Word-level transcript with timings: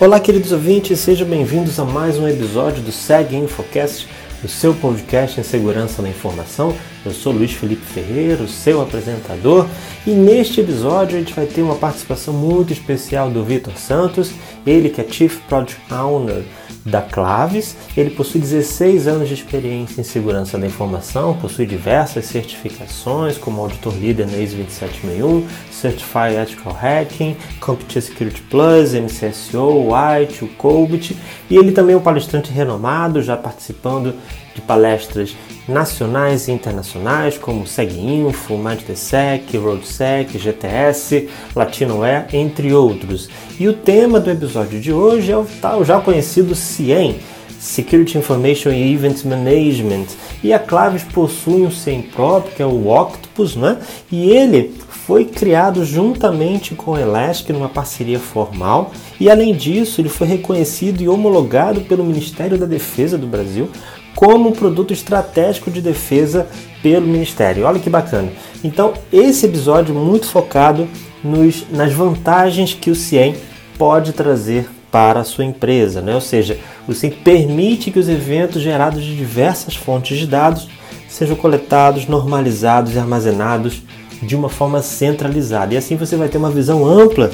Olá, 0.00 0.18
queridos 0.18 0.50
ouvintes, 0.50 0.98
sejam 0.98 1.28
bem-vindos 1.28 1.78
a 1.78 1.84
mais 1.84 2.18
um 2.18 2.26
episódio 2.26 2.82
do 2.82 2.90
SEG 2.90 3.36
Infocast, 3.36 4.08
o 4.42 4.48
seu 4.48 4.72
podcast 4.72 5.38
em 5.38 5.42
segurança 5.42 6.00
da 6.00 6.08
informação. 6.08 6.74
Eu 7.04 7.12
sou 7.12 7.32
Luiz 7.32 7.52
Felipe 7.52 7.84
Ferreira, 7.84 8.42
o 8.42 8.48
seu 8.48 8.82
apresentador, 8.82 9.66
e 10.06 10.10
neste 10.10 10.60
episódio 10.60 11.16
a 11.16 11.20
gente 11.20 11.32
vai 11.32 11.46
ter 11.46 11.62
uma 11.62 11.76
participação 11.76 12.34
muito 12.34 12.74
especial 12.74 13.30
do 13.30 13.42
Vitor 13.42 13.74
Santos, 13.78 14.32
ele 14.66 14.90
que 14.90 15.00
é 15.00 15.06
Chief 15.08 15.38
Project 15.48 15.80
Owner 15.92 16.42
da 16.84 17.00
Claves. 17.00 17.76
Ele 17.96 18.10
possui 18.10 18.40
16 18.40 19.06
anos 19.06 19.28
de 19.28 19.34
experiência 19.34 20.00
em 20.00 20.04
segurança 20.04 20.58
da 20.58 20.66
informação, 20.66 21.34
possui 21.34 21.66
diversas 21.66 22.26
certificações, 22.26 23.38
como 23.38 23.60
auditor 23.60 23.94
líder 23.94 24.26
na 24.26 24.38
ISO 24.38 24.56
27001, 24.56 25.46
Certified 25.70 26.36
Ethical 26.36 26.76
Hacking, 26.80 27.36
Computer 27.60 28.02
Security 28.02 28.42
Plus, 28.42 28.92
MCSO, 28.92 29.88
White, 29.88 30.44
o 30.44 30.48
COBIT, 30.48 31.16
e 31.48 31.56
ele 31.56 31.72
também 31.72 31.94
é 31.94 31.98
um 31.98 32.02
palestrante 32.02 32.50
renomado, 32.50 33.22
já 33.22 33.36
participando 33.36 34.14
de 34.60 34.66
palestras 34.66 35.36
nacionais 35.66 36.48
e 36.48 36.52
internacionais 36.52 37.38
como 37.38 37.66
SegInfo, 37.66 38.56
MindTheSec, 38.56 39.56
RoadSec, 39.56 40.38
GTS, 40.38 41.28
LatinoE, 41.54 42.26
entre 42.32 42.72
outros. 42.72 43.28
E 43.58 43.68
o 43.68 43.72
tema 43.72 44.20
do 44.20 44.30
episódio 44.30 44.80
de 44.80 44.92
hoje 44.92 45.32
é 45.32 45.36
o 45.36 45.46
tal 45.60 45.84
já 45.84 46.00
conhecido 46.00 46.54
CIEM, 46.54 47.18
Security 47.60 48.16
Information 48.16 48.70
and 48.70 48.90
Event 48.92 49.24
Management. 49.24 50.06
E 50.42 50.52
a 50.52 50.58
Claves 50.58 51.04
possui 51.04 51.62
um 51.62 51.70
CIEM 51.70 52.02
próprio, 52.02 52.54
que 52.56 52.62
é 52.62 52.66
o 52.66 52.88
Octopus, 52.88 53.54
né? 53.54 53.76
e 54.10 54.30
ele 54.30 54.74
foi 54.88 55.24
criado 55.24 55.84
juntamente 55.84 56.74
com 56.74 56.92
o 56.92 56.98
Elastic 56.98 57.50
numa 57.50 57.68
parceria 57.68 58.18
formal 58.18 58.92
e 59.18 59.28
além 59.28 59.54
disso 59.54 60.00
ele 60.00 60.08
foi 60.08 60.26
reconhecido 60.28 61.00
e 61.00 61.08
homologado 61.08 61.80
pelo 61.80 62.04
Ministério 62.04 62.56
da 62.56 62.64
Defesa 62.64 63.18
do 63.18 63.26
Brasil 63.26 63.68
como 64.14 64.50
um 64.50 64.52
produto 64.52 64.92
estratégico 64.92 65.70
de 65.70 65.80
defesa 65.80 66.46
pelo 66.82 67.06
Ministério. 67.06 67.64
Olha 67.64 67.80
que 67.80 67.90
bacana. 67.90 68.30
Então, 68.62 68.92
esse 69.12 69.46
episódio 69.46 69.94
muito 69.94 70.26
focado 70.26 70.86
nos, 71.24 71.64
nas 71.70 71.92
vantagens 71.92 72.74
que 72.74 72.90
o 72.90 72.94
CIEM 72.94 73.34
pode 73.78 74.12
trazer 74.12 74.68
para 74.90 75.20
a 75.20 75.24
sua 75.24 75.44
empresa, 75.44 76.00
né? 76.00 76.14
ou 76.14 76.20
seja, 76.20 76.58
o 76.92 77.10
permite 77.22 77.90
que 77.90 77.98
os 77.98 78.08
eventos 78.08 78.60
gerados 78.60 79.04
de 79.04 79.16
diversas 79.16 79.76
fontes 79.76 80.18
de 80.18 80.26
dados 80.26 80.68
sejam 81.08 81.36
coletados, 81.36 82.06
normalizados 82.06 82.94
e 82.94 82.98
armazenados 82.98 83.82
de 84.22 84.34
uma 84.34 84.48
forma 84.48 84.82
centralizada. 84.82 85.74
E 85.74 85.76
assim 85.76 85.96
você 85.96 86.16
vai 86.16 86.28
ter 86.28 86.38
uma 86.38 86.50
visão 86.50 86.84
ampla 86.84 87.30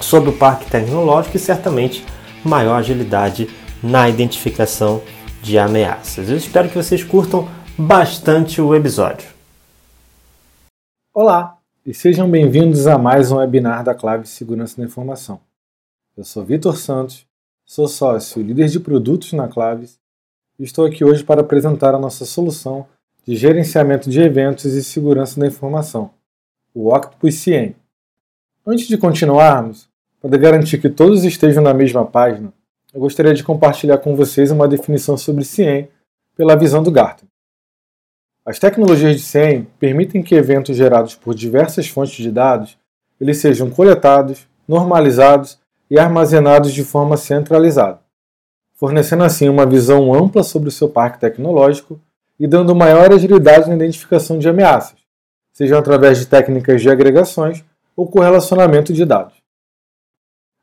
sobre 0.00 0.30
o 0.30 0.32
parque 0.32 0.70
tecnológico 0.70 1.36
e 1.36 1.40
certamente 1.40 2.04
maior 2.44 2.76
agilidade 2.76 3.48
na 3.82 4.08
identificação 4.08 5.02
de 5.42 5.58
ameaças. 5.58 6.30
Eu 6.30 6.36
espero 6.36 6.68
que 6.68 6.76
vocês 6.76 7.02
curtam 7.02 7.48
bastante 7.76 8.60
o 8.60 8.74
episódio. 8.74 9.28
Olá 11.12 11.58
e 11.84 11.92
sejam 11.92 12.30
bem-vindos 12.30 12.86
a 12.86 12.98
mais 12.98 13.32
um 13.32 13.36
webinar 13.36 13.84
da 13.84 13.94
Clave 13.94 14.26
Segurança 14.26 14.76
da 14.76 14.84
Informação. 14.84 15.40
Eu 16.16 16.24
sou 16.24 16.44
Vitor 16.44 16.76
Santos, 16.76 17.25
sou 17.66 17.88
sócio 17.88 18.40
e 18.40 18.44
líder 18.44 18.68
de 18.68 18.78
produtos 18.78 19.32
na 19.32 19.48
Claves 19.48 19.98
e 20.56 20.62
estou 20.62 20.86
aqui 20.86 21.04
hoje 21.04 21.24
para 21.24 21.40
apresentar 21.40 21.96
a 21.96 21.98
nossa 21.98 22.24
solução 22.24 22.86
de 23.26 23.34
gerenciamento 23.34 24.08
de 24.08 24.20
eventos 24.20 24.66
e 24.66 24.84
segurança 24.84 25.40
da 25.40 25.48
informação, 25.48 26.10
o 26.72 26.94
Octopus 26.94 27.34
CIEM. 27.34 27.74
Antes 28.64 28.86
de 28.86 28.96
continuarmos, 28.96 29.88
para 30.22 30.38
garantir 30.38 30.78
que 30.78 30.88
todos 30.88 31.24
estejam 31.24 31.60
na 31.60 31.74
mesma 31.74 32.06
página, 32.06 32.52
eu 32.94 33.00
gostaria 33.00 33.34
de 33.34 33.42
compartilhar 33.42 33.98
com 33.98 34.14
vocês 34.14 34.52
uma 34.52 34.68
definição 34.68 35.16
sobre 35.16 35.44
CIEM 35.44 35.88
pela 36.36 36.54
visão 36.54 36.84
do 36.84 36.92
Gartner. 36.92 37.28
As 38.44 38.60
tecnologias 38.60 39.16
de 39.16 39.22
CIEM 39.22 39.66
permitem 39.80 40.22
que 40.22 40.36
eventos 40.36 40.76
gerados 40.76 41.16
por 41.16 41.34
diversas 41.34 41.88
fontes 41.88 42.14
de 42.14 42.30
dados 42.30 42.78
eles 43.20 43.38
sejam 43.38 43.68
coletados, 43.68 44.46
normalizados 44.68 45.58
e 45.90 45.98
armazenados 45.98 46.72
de 46.72 46.84
forma 46.84 47.16
centralizada, 47.16 48.00
fornecendo 48.74 49.24
assim 49.24 49.48
uma 49.48 49.66
visão 49.66 50.12
ampla 50.12 50.42
sobre 50.42 50.68
o 50.68 50.72
seu 50.72 50.88
parque 50.88 51.20
tecnológico 51.20 52.00
e 52.38 52.46
dando 52.46 52.74
maior 52.74 53.12
agilidade 53.12 53.68
na 53.68 53.74
identificação 53.74 54.38
de 54.38 54.48
ameaças, 54.48 54.98
sejam 55.52 55.78
através 55.78 56.18
de 56.18 56.26
técnicas 56.26 56.82
de 56.82 56.90
agregações 56.90 57.64
ou 57.96 58.06
correlacionamento 58.06 58.92
de 58.92 59.04
dados. 59.04 59.34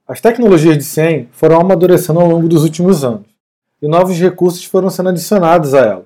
As 0.07 0.21
tecnologias 0.21 0.77
de 0.77 0.83
SEM 0.83 1.29
foram 1.31 1.59
amadurecendo 1.59 2.19
ao 2.19 2.27
longo 2.27 2.47
dos 2.47 2.63
últimos 2.63 3.03
anos, 3.03 3.25
e 3.81 3.87
novos 3.87 4.17
recursos 4.19 4.63
foram 4.65 4.89
sendo 4.89 5.09
adicionados 5.09 5.73
a 5.73 5.79
elas, 5.79 6.05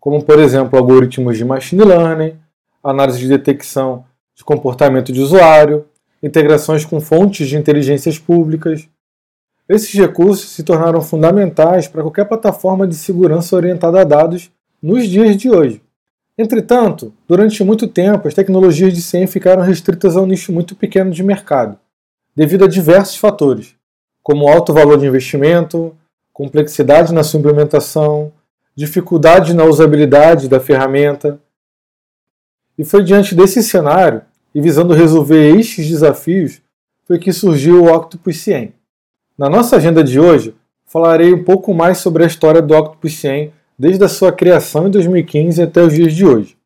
como, 0.00 0.22
por 0.22 0.38
exemplo, 0.38 0.78
algoritmos 0.78 1.36
de 1.36 1.44
machine 1.44 1.84
learning, 1.84 2.38
análise 2.82 3.18
de 3.18 3.28
detecção 3.28 4.04
de 4.34 4.44
comportamento 4.44 5.12
de 5.12 5.20
usuário, 5.20 5.86
integrações 6.22 6.84
com 6.84 7.00
fontes 7.00 7.48
de 7.48 7.56
inteligências 7.56 8.18
públicas. 8.18 8.88
Esses 9.68 9.92
recursos 9.92 10.50
se 10.50 10.62
tornaram 10.62 11.00
fundamentais 11.02 11.88
para 11.88 12.02
qualquer 12.02 12.24
plataforma 12.26 12.86
de 12.86 12.94
segurança 12.94 13.56
orientada 13.56 14.00
a 14.00 14.04
dados 14.04 14.50
nos 14.82 15.08
dias 15.08 15.36
de 15.36 15.50
hoje. 15.50 15.82
Entretanto, 16.38 17.14
durante 17.26 17.64
muito 17.64 17.88
tempo, 17.88 18.28
as 18.28 18.34
tecnologias 18.34 18.92
de 18.92 19.00
SEM 19.00 19.26
ficaram 19.26 19.62
restritas 19.62 20.16
a 20.16 20.20
um 20.20 20.26
nicho 20.26 20.52
muito 20.52 20.76
pequeno 20.76 21.10
de 21.10 21.22
mercado, 21.22 21.78
devido 22.34 22.64
a 22.64 22.68
diversos 22.68 23.16
fatores, 23.16 23.74
como 24.22 24.48
alto 24.48 24.72
valor 24.72 24.98
de 24.98 25.06
investimento, 25.06 25.96
complexidade 26.32 27.14
na 27.14 27.24
sua 27.24 27.40
implementação, 27.40 28.30
dificuldade 28.74 29.54
na 29.54 29.64
usabilidade 29.64 30.48
da 30.48 30.60
ferramenta. 30.60 31.40
E 32.76 32.84
foi 32.84 33.02
diante 33.02 33.34
desse 33.34 33.62
cenário, 33.62 34.20
e 34.56 34.60
visando 34.62 34.94
resolver 34.94 35.54
estes 35.54 35.86
desafios, 35.86 36.62
foi 37.04 37.18
que 37.18 37.30
surgiu 37.30 37.84
o 37.84 37.94
Octopus 37.94 38.38
CIEM. 38.38 38.72
Na 39.36 39.50
nossa 39.50 39.76
agenda 39.76 40.02
de 40.02 40.18
hoje, 40.18 40.54
falarei 40.86 41.34
um 41.34 41.44
pouco 41.44 41.74
mais 41.74 41.98
sobre 41.98 42.24
a 42.24 42.26
história 42.26 42.62
do 42.62 42.74
Octopus 42.74 43.18
CIEM 43.18 43.52
desde 43.78 44.02
a 44.02 44.08
sua 44.08 44.32
criação 44.32 44.88
em 44.88 44.90
2015 44.90 45.62
até 45.62 45.82
os 45.82 45.92
dias 45.92 46.14
de 46.14 46.24
hoje. 46.24 46.56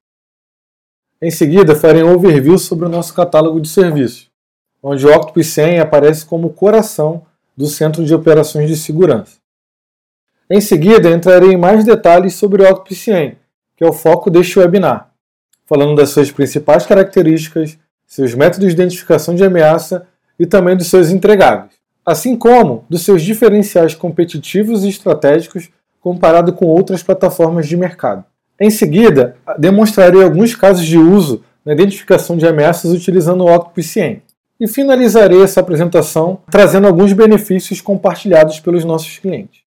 Em 1.20 1.32
seguida, 1.32 1.74
farei 1.74 2.04
um 2.04 2.14
overview 2.14 2.56
sobre 2.58 2.86
o 2.86 2.88
nosso 2.88 3.12
catálogo 3.12 3.60
de 3.60 3.68
serviços, 3.68 4.30
onde 4.80 5.04
o 5.04 5.12
Octopus 5.12 5.48
100 5.48 5.80
aparece 5.80 6.24
como 6.24 6.46
o 6.46 6.52
coração 6.52 7.26
do 7.56 7.66
Centro 7.66 8.04
de 8.04 8.14
Operações 8.14 8.68
de 8.68 8.76
Segurança. 8.76 9.38
Em 10.48 10.60
seguida, 10.60 11.10
entrarei 11.10 11.50
em 11.50 11.58
mais 11.58 11.84
detalhes 11.84 12.36
sobre 12.36 12.62
o 12.62 12.70
Octopus 12.70 12.98
100, 12.98 13.36
que 13.76 13.82
é 13.82 13.88
o 13.88 13.92
foco 13.92 14.30
deste 14.30 14.60
webinar, 14.60 15.09
falando 15.70 15.94
das 15.94 16.10
suas 16.10 16.32
principais 16.32 16.84
características, 16.84 17.78
seus 18.04 18.34
métodos 18.34 18.66
de 18.66 18.74
identificação 18.74 19.36
de 19.36 19.44
ameaça 19.44 20.04
e 20.36 20.44
também 20.44 20.76
dos 20.76 20.88
seus 20.88 21.10
entregáveis, 21.10 21.70
assim 22.04 22.36
como 22.36 22.84
dos 22.90 23.02
seus 23.02 23.22
diferenciais 23.22 23.94
competitivos 23.94 24.82
e 24.82 24.88
estratégicos 24.88 25.70
comparado 26.00 26.52
com 26.54 26.66
outras 26.66 27.04
plataformas 27.04 27.68
de 27.68 27.76
mercado. 27.76 28.24
Em 28.58 28.68
seguida, 28.68 29.36
demonstrarei 29.58 30.24
alguns 30.24 30.56
casos 30.56 30.84
de 30.84 30.98
uso 30.98 31.44
na 31.64 31.72
identificação 31.72 32.36
de 32.36 32.48
ameaças 32.48 32.90
utilizando 32.90 33.44
o 33.44 33.54
Octopus 33.54 33.86
100 33.86 34.22
e 34.58 34.66
finalizarei 34.66 35.40
essa 35.40 35.60
apresentação 35.60 36.40
trazendo 36.50 36.88
alguns 36.88 37.12
benefícios 37.12 37.80
compartilhados 37.80 38.58
pelos 38.58 38.84
nossos 38.84 39.18
clientes. 39.18 39.60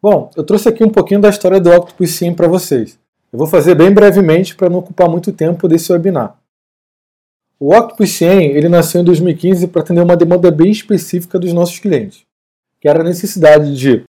Bom, 0.00 0.30
eu 0.34 0.44
trouxe 0.44 0.70
aqui 0.70 0.82
um 0.82 0.88
pouquinho 0.88 1.20
da 1.20 1.28
história 1.28 1.60
do 1.60 1.70
Octopus 1.70 2.12
Sim 2.12 2.32
para 2.32 2.48
vocês. 2.48 2.98
Eu 3.32 3.38
vou 3.38 3.46
fazer 3.46 3.74
bem 3.74 3.92
brevemente 3.92 4.54
para 4.54 4.70
não 4.70 4.78
ocupar 4.78 5.08
muito 5.08 5.32
tempo 5.32 5.68
desse 5.68 5.92
webinar. 5.92 6.38
O 7.60 7.74
Octopus 7.74 8.10
Sim 8.10 8.26
ele 8.26 8.68
nasceu 8.68 9.00
em 9.00 9.04
2015 9.04 9.66
para 9.68 9.82
atender 9.82 10.00
uma 10.00 10.16
demanda 10.16 10.50
bem 10.50 10.70
específica 10.70 11.38
dos 11.38 11.52
nossos 11.52 11.78
clientes, 11.78 12.24
que 12.80 12.88
era 12.88 13.00
a 13.00 13.04
necessidade 13.04 13.76
de 13.76 14.04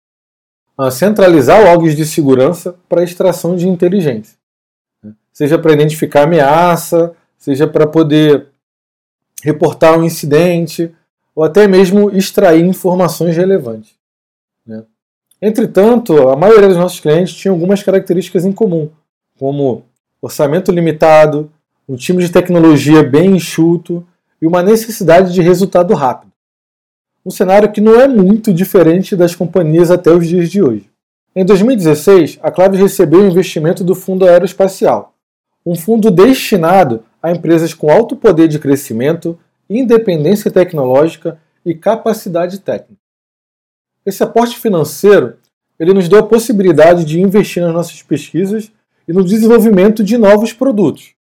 uh, 0.77 0.91
centralizar 0.91 1.63
logs 1.63 1.95
de 1.95 2.05
segurança 2.05 2.75
para 2.87 3.03
extração 3.03 3.55
de 3.55 3.67
inteligência, 3.67 4.37
né? 5.03 5.13
seja 5.33 5.57
para 5.57 5.73
identificar 5.73 6.23
ameaça, 6.23 7.13
seja 7.37 7.67
para 7.67 7.87
poder 7.87 8.47
reportar 9.43 9.97
um 9.97 10.03
incidente 10.03 10.93
ou 11.33 11.43
até 11.43 11.67
mesmo 11.67 12.11
extrair 12.11 12.63
informações 12.63 13.35
relevantes. 13.35 13.95
Né? 14.65 14.83
Entretanto, 15.41 16.29
a 16.29 16.35
maioria 16.35 16.67
dos 16.67 16.77
nossos 16.77 16.99
clientes 16.99 17.33
tinha 17.33 17.51
algumas 17.51 17.81
características 17.81 18.45
em 18.45 18.51
comum, 18.51 18.91
como 19.39 19.85
orçamento 20.21 20.69
limitado, 20.69 21.49
um 21.87 21.95
time 21.95 22.21
de 22.21 22.29
tecnologia 22.29 23.01
bem 23.01 23.37
enxuto 23.37 24.05
e 24.41 24.45
uma 24.45 24.61
necessidade 24.61 25.33
de 25.33 25.41
resultado 25.41 25.93
rápido. 25.93 26.33
Um 27.25 27.31
cenário 27.31 27.71
que 27.71 27.79
não 27.79 27.95
é 27.95 28.07
muito 28.07 28.53
diferente 28.53 29.15
das 29.15 29.33
companhias 29.33 29.89
até 29.89 30.11
os 30.11 30.27
dias 30.27 30.49
de 30.49 30.61
hoje. 30.61 30.89
Em 31.33 31.45
2016, 31.45 32.37
a 32.41 32.51
Clave 32.51 32.77
recebeu 32.77 33.21
o 33.21 33.27
investimento 33.27 33.81
do 33.81 33.95
Fundo 33.95 34.25
Aeroespacial, 34.25 35.13
um 35.65 35.75
fundo 35.75 36.11
destinado 36.11 37.05
a 37.23 37.31
empresas 37.31 37.73
com 37.73 37.89
alto 37.89 38.15
poder 38.15 38.47
de 38.47 38.59
crescimento, 38.59 39.39
independência 39.69 40.51
tecnológica 40.51 41.39
e 41.65 41.73
capacidade 41.73 42.59
técnica. 42.59 43.01
Esse 44.05 44.21
aporte 44.21 44.59
financeiro 44.59 45.35
ele 45.79 45.93
nos 45.93 46.09
deu 46.09 46.19
a 46.19 46.27
possibilidade 46.27 47.05
de 47.05 47.21
investir 47.21 47.63
nas 47.63 47.73
nossas 47.73 48.01
pesquisas 48.01 48.71
e 49.09 49.13
no 49.13 49.23
desenvolvimento 49.23 50.03
de 50.03 50.19
novos 50.19 50.53
produtos. 50.53 51.15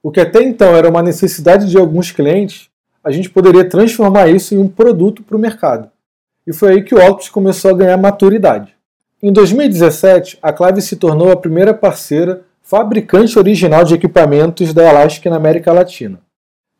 O 0.00 0.12
que 0.12 0.20
até 0.20 0.40
então 0.44 0.76
era 0.76 0.88
uma 0.88 1.02
necessidade 1.02 1.68
de 1.68 1.76
alguns 1.76 2.12
clientes, 2.12 2.68
a 3.02 3.10
gente 3.10 3.28
poderia 3.28 3.68
transformar 3.68 4.28
isso 4.28 4.54
em 4.54 4.58
um 4.58 4.68
produto 4.68 5.24
para 5.24 5.36
o 5.36 5.40
mercado. 5.40 5.90
E 6.46 6.52
foi 6.52 6.70
aí 6.70 6.82
que 6.84 6.94
o 6.94 6.98
Octopus 6.98 7.28
começou 7.28 7.72
a 7.72 7.76
ganhar 7.76 7.96
maturidade. 7.96 8.76
Em 9.20 9.32
2017, 9.32 10.38
a 10.40 10.52
Clave 10.52 10.80
se 10.80 10.94
tornou 10.94 11.32
a 11.32 11.36
primeira 11.36 11.74
parceira 11.74 12.42
fabricante 12.62 13.36
original 13.36 13.82
de 13.82 13.94
equipamentos 13.94 14.72
da 14.72 14.88
Elastic 14.88 15.26
na 15.26 15.36
América 15.36 15.72
Latina. 15.72 16.20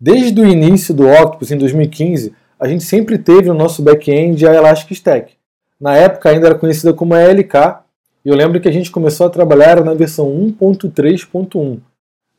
Desde 0.00 0.41
o 0.41 0.47
início 0.47 0.94
do 0.94 1.08
Octopus, 1.08 1.50
em 1.50 1.58
2015, 1.58 2.32
a 2.58 2.69
gente 2.69 2.85
sempre 2.85 3.19
teve 3.19 3.49
no 3.49 3.55
nosso 3.55 3.82
back-end 3.82 4.47
a 4.47 4.55
Elastic 4.55 4.93
Stack. 4.93 5.32
Na 5.81 5.97
época 5.97 6.31
ainda 6.31 6.47
era 6.47 6.55
conhecida 6.55 6.94
como 6.94 7.17
ELK, 7.17 7.81
e 8.25 8.29
eu 8.29 8.37
lembro 8.37 8.61
que 8.61 8.69
a 8.69 8.73
gente 8.73 8.91
começou 8.91 9.27
a 9.27 9.31
trabalhar 9.31 9.85
na 9.85 9.95
versão 9.95 10.27
1.3.1. 10.27 11.81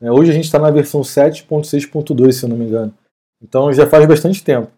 É, 0.00 0.10
hoje 0.10 0.30
a 0.30 0.34
gente 0.34 0.44
está 0.44 0.58
na 0.58 0.70
versão 0.70 1.02
7.6.2, 1.02 2.32
se 2.32 2.44
eu 2.44 2.48
não 2.48 2.56
me 2.56 2.64
engano. 2.64 2.92
Então 3.42 3.72
já 3.72 3.86
faz 3.86 4.06
bastante 4.06 4.42
tempo. 4.42 4.70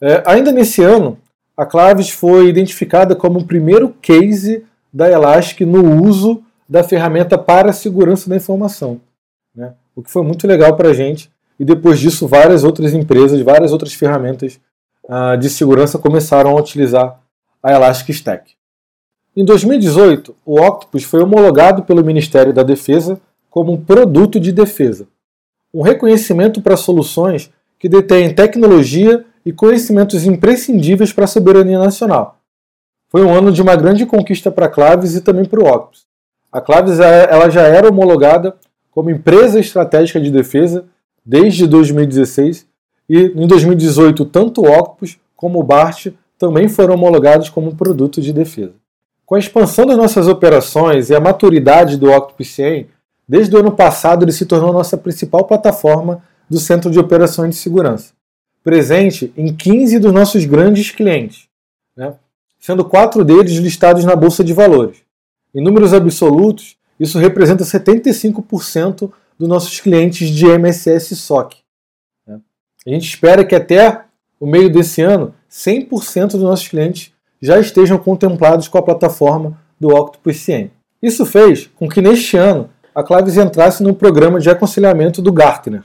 É, 0.00 0.22
ainda 0.26 0.52
nesse 0.52 0.82
ano, 0.82 1.18
a 1.56 1.66
Claves 1.66 2.10
foi 2.10 2.48
identificada 2.48 3.14
como 3.14 3.40
o 3.40 3.46
primeiro 3.46 3.90
case 4.00 4.64
da 4.92 5.10
Elastic 5.10 5.60
no 5.60 6.04
uso 6.04 6.42
da 6.68 6.84
ferramenta 6.84 7.36
para 7.36 7.70
a 7.70 7.72
segurança 7.72 8.28
da 8.28 8.36
informação. 8.36 9.00
Né? 9.54 9.74
O 9.94 10.02
que 10.02 10.10
foi 10.10 10.22
muito 10.22 10.46
legal 10.46 10.76
para 10.76 10.90
a 10.90 10.94
gente. 10.94 11.30
E 11.58 11.64
depois 11.64 12.00
disso, 12.00 12.26
várias 12.26 12.64
outras 12.64 12.94
empresas, 12.94 13.40
várias 13.40 13.72
outras 13.72 13.92
ferramentas 13.94 14.60
uh, 15.04 15.36
de 15.38 15.48
segurança 15.48 15.98
começaram 15.98 16.50
a 16.50 16.60
utilizar 16.60 17.20
a 17.62 17.72
Elastic 17.72 18.10
Stack. 18.10 18.54
Em 19.36 19.44
2018, 19.44 20.32
o 20.46 20.60
Octopus 20.60 21.02
foi 21.02 21.20
homologado 21.20 21.82
pelo 21.82 22.04
Ministério 22.04 22.52
da 22.52 22.62
Defesa 22.62 23.20
como 23.50 23.72
um 23.72 23.76
produto 23.76 24.38
de 24.38 24.52
defesa, 24.52 25.08
um 25.72 25.82
reconhecimento 25.82 26.62
para 26.62 26.76
soluções 26.76 27.50
que 27.76 27.88
detêm 27.88 28.32
tecnologia 28.32 29.24
e 29.44 29.52
conhecimentos 29.52 30.24
imprescindíveis 30.24 31.12
para 31.12 31.24
a 31.24 31.28
soberania 31.28 31.80
nacional. 31.80 32.38
Foi 33.08 33.24
um 33.24 33.34
ano 33.34 33.50
de 33.50 33.60
uma 33.60 33.74
grande 33.74 34.06
conquista 34.06 34.52
para 34.52 34.66
a 34.66 34.68
Claves 34.68 35.16
e 35.16 35.20
também 35.20 35.44
para 35.44 35.60
o 35.60 35.66
Octopus. 35.66 36.06
A 36.52 36.60
Claves 36.60 37.00
ela 37.00 37.50
já 37.50 37.62
era 37.62 37.88
homologada 37.88 38.56
como 38.88 39.10
empresa 39.10 39.58
estratégica 39.58 40.20
de 40.20 40.30
defesa 40.30 40.84
desde 41.26 41.66
2016 41.66 42.68
e 43.08 43.32
em 43.34 43.48
2018 43.48 44.24
tanto 44.26 44.60
o 44.62 44.70
Octopus 44.70 45.18
como 45.34 45.58
o 45.58 45.64
BART 45.64 46.06
também 46.38 46.68
foram 46.68 46.94
homologados 46.94 47.50
como 47.50 47.74
produto 47.74 48.20
de 48.20 48.32
defesa. 48.32 48.83
Com 49.26 49.36
a 49.36 49.38
expansão 49.38 49.86
das 49.86 49.96
nossas 49.96 50.28
operações 50.28 51.08
e 51.08 51.14
a 51.14 51.20
maturidade 51.20 51.96
do 51.96 52.10
Octopus 52.10 52.48
100, 52.54 52.88
desde 53.26 53.56
o 53.56 53.58
ano 53.58 53.72
passado 53.72 54.24
ele 54.24 54.32
se 54.32 54.44
tornou 54.44 54.70
a 54.70 54.74
nossa 54.74 54.98
principal 54.98 55.44
plataforma 55.44 56.22
do 56.48 56.58
Centro 56.58 56.90
de 56.90 56.98
Operações 56.98 57.50
de 57.50 57.56
Segurança, 57.56 58.12
presente 58.62 59.32
em 59.36 59.54
15 59.54 59.98
dos 59.98 60.12
nossos 60.12 60.44
grandes 60.44 60.90
clientes, 60.90 61.48
né? 61.96 62.14
sendo 62.60 62.84
quatro 62.84 63.24
deles 63.24 63.54
listados 63.54 64.04
na 64.04 64.14
Bolsa 64.14 64.44
de 64.44 64.52
Valores. 64.52 64.98
Em 65.54 65.62
números 65.62 65.94
absolutos, 65.94 66.76
isso 67.00 67.18
representa 67.18 67.64
75% 67.64 69.10
dos 69.38 69.48
nossos 69.48 69.80
clientes 69.80 70.28
de 70.28 70.46
MSS 70.46 71.16
SOC. 71.16 71.56
Né? 72.26 72.40
A 72.86 72.90
gente 72.90 73.08
espera 73.08 73.44
que 73.44 73.54
até 73.54 74.04
o 74.38 74.46
meio 74.46 74.70
desse 74.70 75.00
ano, 75.00 75.34
100% 75.50 76.32
dos 76.32 76.42
nossos 76.42 76.68
clientes 76.68 77.13
já 77.44 77.60
estejam 77.60 77.98
contemplados 77.98 78.68
com 78.68 78.78
a 78.78 78.82
plataforma 78.82 79.58
do 79.78 79.88
Octopus 79.88 80.42
CM. 80.42 80.70
Isso 81.02 81.26
fez 81.26 81.70
com 81.76 81.86
que 81.86 82.00
neste 82.00 82.38
ano 82.38 82.70
a 82.94 83.02
Claves 83.02 83.36
entrasse 83.36 83.82
no 83.82 83.94
programa 83.94 84.40
de 84.40 84.48
aconselhamento 84.48 85.20
do 85.20 85.30
Gartner, 85.30 85.82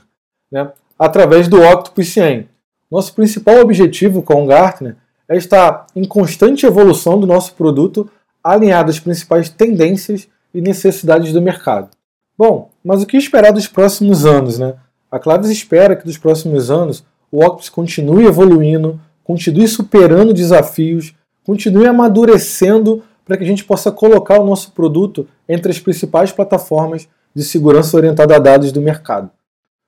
né, 0.50 0.72
através 0.98 1.48
do 1.48 1.60
Octopus 1.62 2.14
CM. 2.14 2.48
Nosso 2.90 3.12
principal 3.14 3.60
objetivo 3.60 4.22
com 4.22 4.42
o 4.42 4.46
Gartner 4.46 4.96
é 5.28 5.36
estar 5.36 5.86
em 5.94 6.04
constante 6.06 6.64
evolução 6.64 7.20
do 7.20 7.26
nosso 7.26 7.52
produto, 7.52 8.10
alinhado 8.42 8.90
às 8.90 8.98
principais 8.98 9.50
tendências 9.50 10.28
e 10.54 10.62
necessidades 10.62 11.30
do 11.30 11.42
mercado. 11.42 11.90
Bom, 12.38 12.70
mas 12.82 13.02
o 13.02 13.06
que 13.06 13.18
esperar 13.18 13.52
dos 13.52 13.68
próximos 13.68 14.24
anos, 14.24 14.58
né? 14.58 14.76
A 15.10 15.18
Claves 15.18 15.50
espera 15.50 15.94
que 15.94 16.06
dos 16.06 16.16
próximos 16.16 16.70
anos 16.70 17.04
o 17.30 17.44
Octopus 17.44 17.68
continue 17.68 18.24
evoluindo, 18.24 18.98
continue 19.22 19.68
superando 19.68 20.32
desafios, 20.32 21.14
continue 21.44 21.86
amadurecendo 21.86 23.02
para 23.24 23.36
que 23.36 23.44
a 23.44 23.46
gente 23.46 23.64
possa 23.64 23.90
colocar 23.92 24.40
o 24.40 24.44
nosso 24.44 24.72
produto 24.72 25.26
entre 25.48 25.70
as 25.70 25.78
principais 25.78 26.32
plataformas 26.32 27.08
de 27.34 27.44
segurança 27.44 27.96
orientada 27.96 28.36
a 28.36 28.38
dados 28.38 28.72
do 28.72 28.80
mercado. 28.80 29.30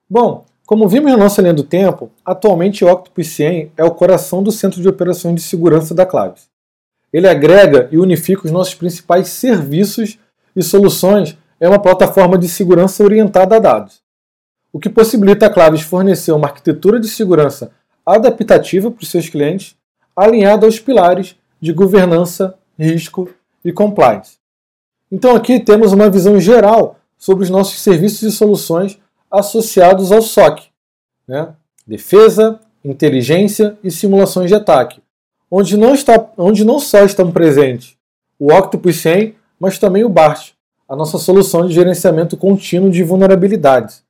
Bom, 0.09 0.45
como 0.65 0.87
vimos 0.87 1.11
na 1.11 1.17
nossa 1.17 1.41
linha 1.41 1.53
do 1.53 1.63
tempo, 1.63 2.09
atualmente 2.25 2.85
o 2.85 2.91
Octopus 2.91 3.27
100 3.27 3.71
é 3.75 3.83
o 3.83 3.91
coração 3.91 4.41
do 4.41 4.51
Centro 4.51 4.81
de 4.81 4.87
Operações 4.87 5.35
de 5.35 5.41
Segurança 5.41 5.93
da 5.93 6.05
Claves. 6.05 6.47
Ele 7.11 7.27
agrega 7.27 7.89
e 7.91 7.97
unifica 7.97 8.45
os 8.45 8.51
nossos 8.51 8.73
principais 8.73 9.27
serviços 9.27 10.17
e 10.55 10.63
soluções 10.63 11.37
em 11.59 11.67
uma 11.67 11.79
plataforma 11.79 12.37
de 12.37 12.47
segurança 12.47 13.03
orientada 13.03 13.57
a 13.57 13.59
dados 13.59 14.03
o 14.73 14.79
que 14.79 14.89
possibilita 14.89 15.45
a 15.45 15.49
Claves 15.51 15.81
fornecer 15.81 16.31
uma 16.31 16.47
arquitetura 16.47 16.99
de 16.99 17.07
segurança 17.07 17.71
adaptativa 18.03 18.89
para 18.89 19.03
os 19.03 19.11
seus 19.11 19.29
clientes, 19.29 19.77
alinhada 20.15 20.65
aos 20.65 20.79
pilares 20.79 21.35
de 21.63 21.71
governança, 21.71 22.55
risco 22.77 23.29
e 23.63 23.71
compliance. 23.71 24.37
Então 25.09 25.33
aqui 25.33 25.61
temos 25.61 25.93
uma 25.93 26.09
visão 26.09 26.37
geral 26.37 26.99
sobre 27.17 27.45
os 27.45 27.49
nossos 27.49 27.79
serviços 27.79 28.21
e 28.21 28.31
soluções 28.33 28.99
associados 29.31 30.11
ao 30.11 30.21
SOC, 30.21 30.63
né? 31.25 31.53
defesa, 31.87 32.59
inteligência 32.83 33.77
e 33.81 33.89
simulações 33.89 34.49
de 34.49 34.55
ataque, 34.55 35.01
onde 35.49 35.77
não, 35.77 35.93
está, 35.93 36.29
onde 36.37 36.65
não 36.65 36.79
só 36.79 37.05
estão 37.05 37.31
presentes 37.31 37.95
o 38.37 38.51
Octopus 38.51 38.97
100, 38.97 39.33
mas 39.57 39.79
também 39.79 40.03
o 40.03 40.09
BART, 40.09 40.51
a 40.89 40.97
nossa 40.97 41.17
solução 41.17 41.65
de 41.65 41.73
gerenciamento 41.73 42.35
contínuo 42.35 42.89
de 42.91 43.03
vulnerabilidades, 43.03 44.03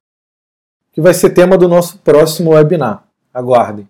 que 0.91 0.99
vai 0.99 1.13
ser 1.13 1.29
tema 1.29 1.55
do 1.55 1.67
nosso 1.67 1.99
próximo 1.99 2.51
webinar. 2.51 3.03
Aguardem. 3.31 3.87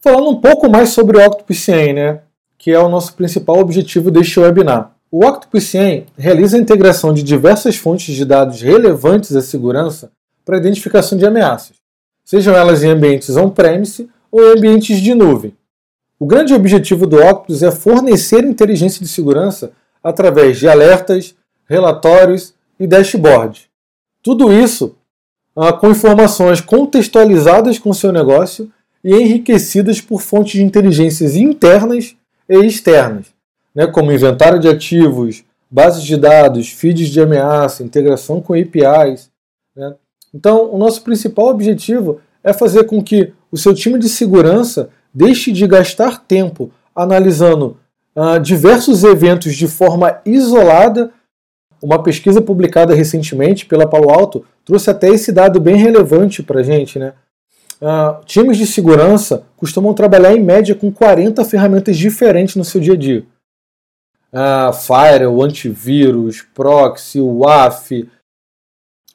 Falando 0.00 0.28
um 0.28 0.40
pouco 0.40 0.68
mais 0.68 0.90
sobre 0.90 1.16
o 1.16 1.26
Octopus 1.26 1.60
100, 1.60 1.92
né, 1.94 2.22
que 2.60 2.70
é 2.70 2.78
o 2.78 2.90
nosso 2.90 3.14
principal 3.14 3.58
objetivo 3.58 4.10
deste 4.10 4.38
webinar. 4.38 4.94
O 5.10 5.24
Octopus 5.24 5.64
100 5.64 6.04
realiza 6.16 6.58
a 6.58 6.60
integração 6.60 7.14
de 7.14 7.22
diversas 7.22 7.76
fontes 7.76 8.14
de 8.14 8.22
dados 8.22 8.60
relevantes 8.60 9.34
à 9.34 9.40
segurança 9.40 10.12
para 10.44 10.56
a 10.56 10.58
identificação 10.58 11.16
de 11.16 11.24
ameaças, 11.24 11.76
sejam 12.22 12.54
elas 12.54 12.82
em 12.82 12.90
ambientes 12.90 13.34
on-premise 13.34 14.10
ou 14.30 14.42
em 14.42 14.58
ambientes 14.58 15.00
de 15.00 15.14
nuvem. 15.14 15.56
O 16.18 16.26
grande 16.26 16.52
objetivo 16.52 17.06
do 17.06 17.16
Octopus 17.16 17.62
é 17.62 17.70
fornecer 17.70 18.44
inteligência 18.44 19.00
de 19.00 19.08
segurança 19.08 19.72
através 20.04 20.58
de 20.58 20.68
alertas, 20.68 21.34
relatórios 21.66 22.52
e 22.78 22.86
dashboards. 22.86 23.68
Tudo 24.22 24.52
isso 24.52 24.96
ah, 25.56 25.72
com 25.72 25.90
informações 25.90 26.60
contextualizadas 26.60 27.78
com 27.78 27.94
seu 27.94 28.12
negócio 28.12 28.70
e 29.02 29.14
enriquecidas 29.14 29.98
por 29.98 30.20
fontes 30.20 30.52
de 30.52 30.62
inteligências 30.62 31.36
internas 31.36 32.19
e 32.50 32.66
externas, 32.66 33.26
né, 33.74 33.86
como 33.86 34.12
inventário 34.12 34.58
de 34.58 34.68
ativos, 34.68 35.44
bases 35.70 36.02
de 36.02 36.16
dados, 36.16 36.68
feeds 36.68 37.08
de 37.08 37.20
ameaça, 37.20 37.84
integração 37.84 38.40
com 38.40 38.54
APIs. 38.54 39.30
Né. 39.74 39.94
Então, 40.34 40.70
o 40.72 40.76
nosso 40.76 41.02
principal 41.02 41.46
objetivo 41.46 42.20
é 42.42 42.52
fazer 42.52 42.84
com 42.84 43.02
que 43.02 43.32
o 43.52 43.56
seu 43.56 43.72
time 43.72 43.98
de 43.98 44.08
segurança 44.08 44.90
deixe 45.14 45.52
de 45.52 45.66
gastar 45.66 46.24
tempo 46.26 46.72
analisando 46.94 47.78
uh, 48.16 48.40
diversos 48.40 49.04
eventos 49.04 49.54
de 49.54 49.68
forma 49.68 50.20
isolada 50.26 51.12
uma 51.82 52.02
pesquisa 52.02 52.42
publicada 52.42 52.94
recentemente 52.94 53.64
pela 53.64 53.88
Palo 53.88 54.10
Alto 54.10 54.44
trouxe 54.64 54.90
até 54.90 55.08
esse 55.08 55.32
dado 55.32 55.58
bem 55.58 55.76
relevante 55.76 56.42
para 56.42 56.60
a 56.60 56.62
gente. 56.62 56.98
Né? 56.98 57.14
Uh, 57.80 58.22
times 58.26 58.58
de 58.58 58.66
segurança 58.66 59.46
costumam 59.56 59.94
trabalhar 59.94 60.36
em 60.36 60.42
média 60.42 60.74
com 60.74 60.92
40 60.92 61.42
ferramentas 61.46 61.96
diferentes 61.96 62.54
no 62.56 62.64
seu 62.64 62.78
dia 62.78 62.92
a 62.92 62.96
dia. 62.96 63.24
Uh, 64.30 64.72
Firewall, 64.72 65.44
antivírus, 65.44 66.42
proxy, 66.54 67.20
WAF, 67.20 68.06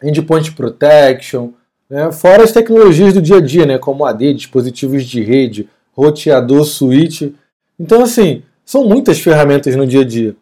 endpoint 0.04 0.52
protection, 0.54 1.52
né? 1.90 2.12
fora 2.12 2.44
as 2.44 2.52
tecnologias 2.52 3.14
do 3.14 3.22
dia 3.22 3.38
a 3.38 3.42
dia, 3.42 3.66
né? 3.68 3.78
como 3.78 4.04
AD, 4.04 4.34
dispositivos 4.34 5.06
de 5.06 5.22
rede, 5.22 5.70
roteador, 5.94 6.66
switch. 6.66 7.32
Então, 7.80 8.02
assim, 8.02 8.42
são 8.66 8.84
muitas 8.84 9.20
ferramentas 9.20 9.76
no 9.76 9.86
dia 9.86 10.02
a 10.02 10.06
dia. 10.06 10.36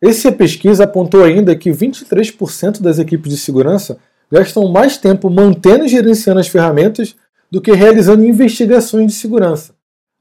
Essa 0.00 0.30
pesquisa 0.30 0.84
apontou 0.84 1.24
ainda 1.24 1.56
que 1.56 1.70
23% 1.70 2.80
das 2.80 3.00
equipes 3.00 3.32
de 3.32 3.36
segurança 3.36 3.98
gastam 4.30 4.68
mais 4.68 4.96
tempo 4.96 5.28
mantendo 5.28 5.84
e 5.84 5.88
gerenciando 5.88 6.38
as 6.38 6.46
ferramentas 6.46 7.16
do 7.50 7.60
que 7.60 7.72
realizando 7.72 8.24
investigações 8.24 9.06
de 9.06 9.12
segurança. 9.12 9.74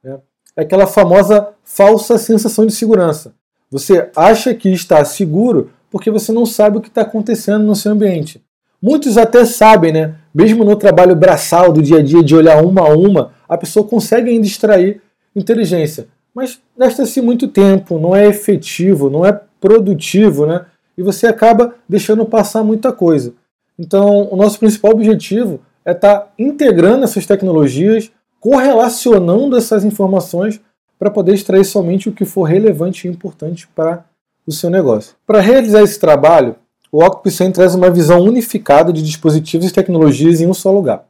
Né? 0.03 0.17
é 0.57 0.61
aquela 0.61 0.87
famosa 0.87 1.49
falsa 1.63 2.17
sensação 2.17 2.65
de 2.65 2.73
segurança. 2.73 3.33
Você 3.69 4.09
acha 4.15 4.53
que 4.53 4.69
está 4.69 5.05
seguro 5.05 5.71
porque 5.91 6.09
você 6.09 6.31
não 6.31 6.45
sabe 6.45 6.77
o 6.77 6.81
que 6.81 6.87
está 6.87 7.01
acontecendo 7.01 7.63
no 7.63 7.75
seu 7.75 7.91
ambiente. 7.91 8.43
Muitos 8.81 9.17
até 9.17 9.45
sabem, 9.45 9.91
né? 9.91 10.15
Mesmo 10.33 10.63
no 10.63 10.75
trabalho 10.75 11.15
braçal 11.15 11.71
do 11.71 11.81
dia 11.81 11.97
a 11.97 12.03
dia, 12.03 12.23
de 12.23 12.35
olhar 12.35 12.63
uma 12.63 12.81
a 12.81 12.95
uma, 12.95 13.31
a 13.47 13.57
pessoa 13.57 13.87
consegue 13.87 14.29
ainda 14.29 14.45
extrair 14.45 15.01
inteligência. 15.35 16.07
Mas 16.33 16.59
gasta-se 16.77 17.21
muito 17.21 17.47
tempo, 17.47 17.97
não 17.99 18.15
é 18.15 18.27
efetivo, 18.27 19.09
não 19.09 19.25
é 19.25 19.39
produtivo, 19.59 20.45
né? 20.45 20.65
E 20.97 21.01
você 21.01 21.27
acaba 21.27 21.75
deixando 21.87 22.25
passar 22.25 22.63
muita 22.63 22.91
coisa. 22.91 23.33
Então, 23.77 24.27
o 24.31 24.35
nosso 24.35 24.59
principal 24.59 24.91
objetivo 24.91 25.59
é 25.87 25.93
estar 25.93 26.19
tá 26.19 26.33
integrando 26.37 27.05
essas 27.05 27.25
tecnologias, 27.25 28.11
correlacionando 28.41 29.55
essas 29.55 29.85
informações 29.85 30.59
para 30.99 31.09
poder 31.09 31.33
extrair 31.33 31.63
somente 31.63 32.09
o 32.09 32.11
que 32.11 32.25
for 32.25 32.43
relevante 32.43 33.07
e 33.07 33.09
importante 33.09 33.65
para 33.69 34.03
o 34.45 34.51
seu 34.51 34.69
negócio. 34.69 35.15
Para 35.25 35.39
realizar 35.39 35.81
esse 35.81 35.97
trabalho, 35.97 36.57
o 36.91 37.01
100 37.29 37.53
traz 37.53 37.73
uma 37.73 37.89
visão 37.89 38.19
unificada 38.21 38.91
de 38.91 39.01
dispositivos 39.01 39.69
e 39.69 39.73
tecnologias 39.73 40.41
em 40.41 40.47
um 40.47 40.53
só 40.53 40.71
lugar. 40.73 41.05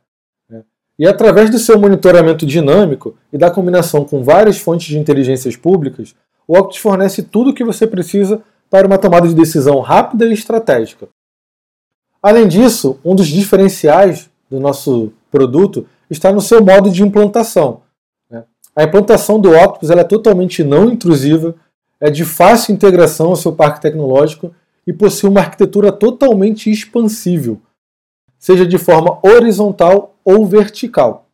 Né? 0.47 0.61
E 0.99 1.07
através 1.07 1.49
do 1.49 1.57
seu 1.57 1.79
monitoramento 1.79 2.45
dinâmico 2.45 3.15
e 3.33 3.37
da 3.37 3.49
combinação 3.49 4.05
com 4.05 4.23
várias 4.23 4.59
fontes 4.59 4.87
de 4.87 4.99
inteligências 4.99 5.55
públicas, 5.55 6.13
o 6.47 6.53
Octopus 6.53 6.77
fornece 6.77 7.23
tudo 7.23 7.49
o 7.49 7.53
que 7.53 7.63
você 7.63 7.87
precisa 7.87 8.41
para 8.69 8.85
uma 8.85 8.99
tomada 8.99 9.27
de 9.27 9.33
decisão 9.33 9.79
rápida 9.79 10.25
e 10.27 10.33
estratégica. 10.33 11.07
Além 12.21 12.47
disso, 12.47 12.99
um 13.03 13.15
dos 13.15 13.27
diferenciais 13.27 14.29
do 14.49 14.59
nosso 14.59 15.11
produto 15.31 15.87
está 16.09 16.31
no 16.31 16.41
seu 16.41 16.63
modo 16.63 16.89
de 16.89 17.03
implantação. 17.03 17.81
Né? 18.29 18.43
A 18.75 18.83
implantação 18.83 19.39
do 19.39 19.51
Octopus 19.51 19.89
é 19.89 20.03
totalmente 20.03 20.63
não 20.63 20.89
intrusiva, 20.89 21.55
é 21.99 22.09
de 22.09 22.23
fácil 22.23 22.73
integração 22.73 23.27
ao 23.27 23.35
seu 23.35 23.53
parque 23.53 23.81
tecnológico 23.81 24.53
e 24.85 24.93
possui 24.93 25.29
uma 25.29 25.41
arquitetura 25.41 25.91
totalmente 25.91 26.71
expansível, 26.71 27.61
seja 28.37 28.65
de 28.65 28.77
forma 28.77 29.19
horizontal 29.21 30.15
ou 30.23 30.45
vertical. 30.45 31.25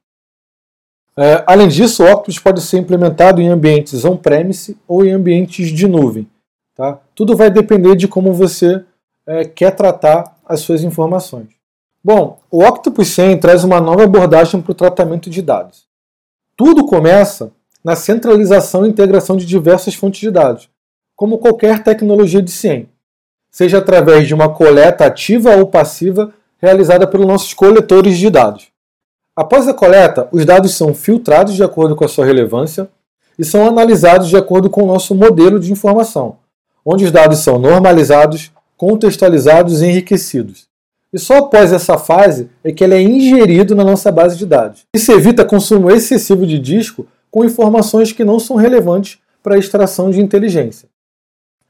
É, 1.16 1.44
além 1.46 1.68
disso, 1.68 2.04
o 2.04 2.08
Octopus 2.08 2.40
pode 2.40 2.62
ser 2.62 2.80
implementado 2.80 3.40
em 3.40 3.50
ambientes 3.50 4.04
on-premise 4.04 4.76
ou 4.88 5.06
em 5.06 5.12
ambientes 5.12 5.70
de 5.70 5.88
nuvem. 5.88 6.28
Tá? 6.76 7.00
Tudo 7.14 7.36
vai 7.36 7.52
depender 7.52 7.96
de 7.96 8.08
como 8.08 8.34
você 8.34 8.84
é, 9.28 9.46
quer 9.46 9.72
tratar 9.72 10.36
as 10.44 10.62
suas 10.62 10.84
informações. 10.84 11.50
Bom, 12.06 12.42
o 12.52 12.62
Octopus 12.66 13.08
100 13.10 13.40
traz 13.40 13.64
uma 13.64 13.80
nova 13.80 14.04
abordagem 14.04 14.62
para 14.62 14.74
o 14.74 14.76
tratamento 14.76 15.30
de 15.30 15.42
dados. 15.42 15.86
Tudo 16.58 16.86
começa 16.86 17.54
na 17.82 17.96
centralização 17.96 18.86
e 18.86 18.90
integração 18.90 19.38
de 19.38 19.46
diversas 19.46 19.96
fontes 19.96 20.20
de 20.20 20.30
dados, 20.30 20.70
como 21.16 21.38
qualquer 21.38 21.82
tecnologia 21.82 22.42
de 22.42 22.52
CIEM, 22.52 22.90
seja 23.50 23.78
através 23.78 24.28
de 24.28 24.34
uma 24.34 24.50
coleta 24.50 25.06
ativa 25.06 25.56
ou 25.56 25.66
passiva 25.66 26.34
realizada 26.58 27.08
pelos 27.08 27.26
nossos 27.26 27.54
coletores 27.54 28.18
de 28.18 28.30
dados. 28.30 28.68
Após 29.34 29.66
a 29.70 29.74
coleta, 29.74 30.28
os 30.30 30.44
dados 30.44 30.76
são 30.76 30.94
filtrados 30.94 31.54
de 31.54 31.64
acordo 31.64 31.96
com 31.96 32.04
a 32.04 32.10
sua 32.10 32.26
relevância 32.26 32.90
e 33.40 33.46
são 33.46 33.66
analisados 33.66 34.28
de 34.28 34.36
acordo 34.36 34.70
com 34.70 34.84
o 34.84 34.88
nosso 34.88 35.16
modelo 35.16 35.58
de 35.58 35.72
informação, 35.72 36.36
onde 36.86 37.06
os 37.06 37.12
dados 37.12 37.40
são 37.40 37.58
normalizados, 37.58 38.52
contextualizados 38.76 39.82
e 39.82 39.86
enriquecidos. 39.86 40.73
E 41.14 41.20
só 41.20 41.38
após 41.38 41.72
essa 41.72 41.96
fase 41.96 42.50
é 42.64 42.72
que 42.72 42.84
ele 42.84 42.96
é 42.96 43.02
ingerido 43.02 43.76
na 43.76 43.84
nossa 43.84 44.12
base 44.12 44.36
de 44.36 44.48
dados. 44.48 44.84
Isso 44.96 45.12
evita 45.12 45.46
consumo 45.46 45.92
excessivo 45.92 46.46
de 46.46 46.58
disco 46.58 47.06
com 47.30 47.46
informações 47.46 48.12
que 48.12 48.24
não 48.24 48.40
são 48.40 48.56
relevantes 48.56 49.20
para 49.44 49.56
a 49.56 49.60
extração 49.60 50.10
de 50.10 50.20
inteligência. 50.20 50.90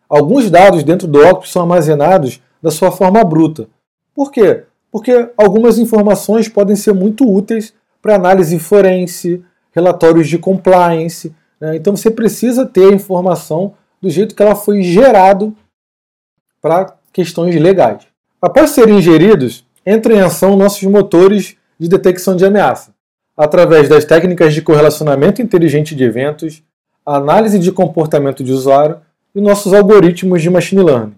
Alguns 0.08 0.50
dados 0.50 0.84
dentro 0.84 1.08
do 1.08 1.20
Octopus 1.20 1.52
são 1.52 1.64
armazenados 1.64 2.42
da 2.62 2.72
sua 2.72 2.92
forma 2.92 3.22
bruta. 3.24 3.68
Por 4.16 4.32
quê? 4.32 4.64
Porque 4.90 5.30
algumas 5.36 5.78
informações 5.78 6.48
podem 6.48 6.76
ser 6.76 6.94
muito 6.94 7.30
úteis 7.30 7.74
para 8.02 8.16
análise 8.16 8.58
forense, 8.60 9.44
relatórios 9.72 10.30
de 10.30 10.38
compliance. 10.38 11.36
Né? 11.60 11.76
Então 11.76 11.96
você 11.98 12.12
precisa 12.12 12.66
ter 12.66 12.92
a 12.92 12.96
informação 12.96 13.74
do 14.02 14.10
jeito 14.10 14.36
que 14.36 14.42
ela 14.42 14.56
foi 14.56 14.84
gerado 14.84 15.56
para 16.62 16.96
questões 17.12 17.56
legais. 17.56 18.13
Após 18.44 18.72
serem 18.72 18.98
ingeridos, 18.98 19.66
entram 19.88 20.18
em 20.18 20.20
ação 20.20 20.58
nossos 20.58 20.84
motores 20.84 21.56
de 21.80 21.88
detecção 21.88 22.36
de 22.36 22.46
ameaça 22.46 22.94
através 23.38 23.88
das 23.88 24.04
técnicas 24.04 24.54
de 24.54 24.62
correlacionamento 24.62 25.42
inteligente 25.42 25.96
de 25.96 26.04
eventos, 26.04 26.62
análise 27.06 27.58
de 27.58 27.72
comportamento 27.72 28.44
de 28.44 28.52
usuário 28.52 29.00
e 29.34 29.40
nossos 29.40 29.74
algoritmos 29.74 30.42
de 30.42 30.50
machine 30.50 30.84
learning. 30.84 31.16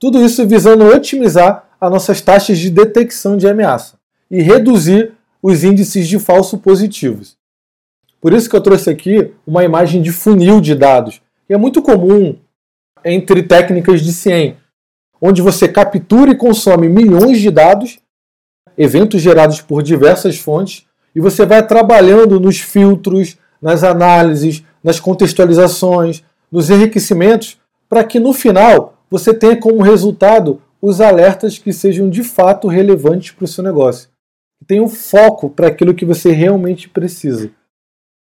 Tudo 0.00 0.24
isso 0.24 0.48
visando 0.48 0.86
otimizar 0.86 1.68
as 1.78 1.90
nossas 1.90 2.22
taxas 2.22 2.58
de 2.58 2.70
detecção 2.70 3.36
de 3.36 3.46
ameaça 3.46 3.98
e 4.30 4.40
reduzir 4.40 5.12
os 5.42 5.64
índices 5.64 6.08
de 6.08 6.18
falso 6.18 6.56
positivos. 6.56 7.36
Por 8.18 8.32
isso 8.32 8.48
que 8.48 8.56
eu 8.56 8.62
trouxe 8.62 8.88
aqui 8.88 9.30
uma 9.46 9.62
imagem 9.62 10.00
de 10.00 10.10
funil 10.10 10.58
de 10.58 10.74
dados, 10.74 11.20
que 11.46 11.52
é 11.52 11.56
muito 11.58 11.82
comum 11.82 12.34
entre 13.04 13.42
técnicas 13.42 14.00
de 14.00 14.10
CIEM, 14.10 14.56
onde 15.24 15.40
você 15.40 15.68
captura 15.68 16.32
e 16.32 16.36
consome 16.36 16.88
milhões 16.88 17.40
de 17.40 17.48
dados, 17.48 18.00
eventos 18.76 19.22
gerados 19.22 19.60
por 19.60 19.80
diversas 19.80 20.36
fontes, 20.36 20.84
e 21.14 21.20
você 21.20 21.46
vai 21.46 21.64
trabalhando 21.64 22.40
nos 22.40 22.58
filtros, 22.58 23.38
nas 23.60 23.84
análises, 23.84 24.64
nas 24.82 24.98
contextualizações, 24.98 26.24
nos 26.50 26.70
enriquecimentos, 26.70 27.56
para 27.88 28.02
que 28.02 28.18
no 28.18 28.32
final 28.32 28.94
você 29.08 29.32
tenha 29.32 29.56
como 29.56 29.80
resultado 29.80 30.60
os 30.80 31.00
alertas 31.00 31.56
que 31.56 31.72
sejam 31.72 32.10
de 32.10 32.24
fato 32.24 32.66
relevantes 32.66 33.30
para 33.30 33.44
o 33.44 33.48
seu 33.48 33.62
negócio. 33.62 34.08
Tenha 34.66 34.82
um 34.82 34.88
foco 34.88 35.48
para 35.48 35.68
aquilo 35.68 35.94
que 35.94 36.04
você 36.04 36.32
realmente 36.32 36.88
precisa. 36.88 37.50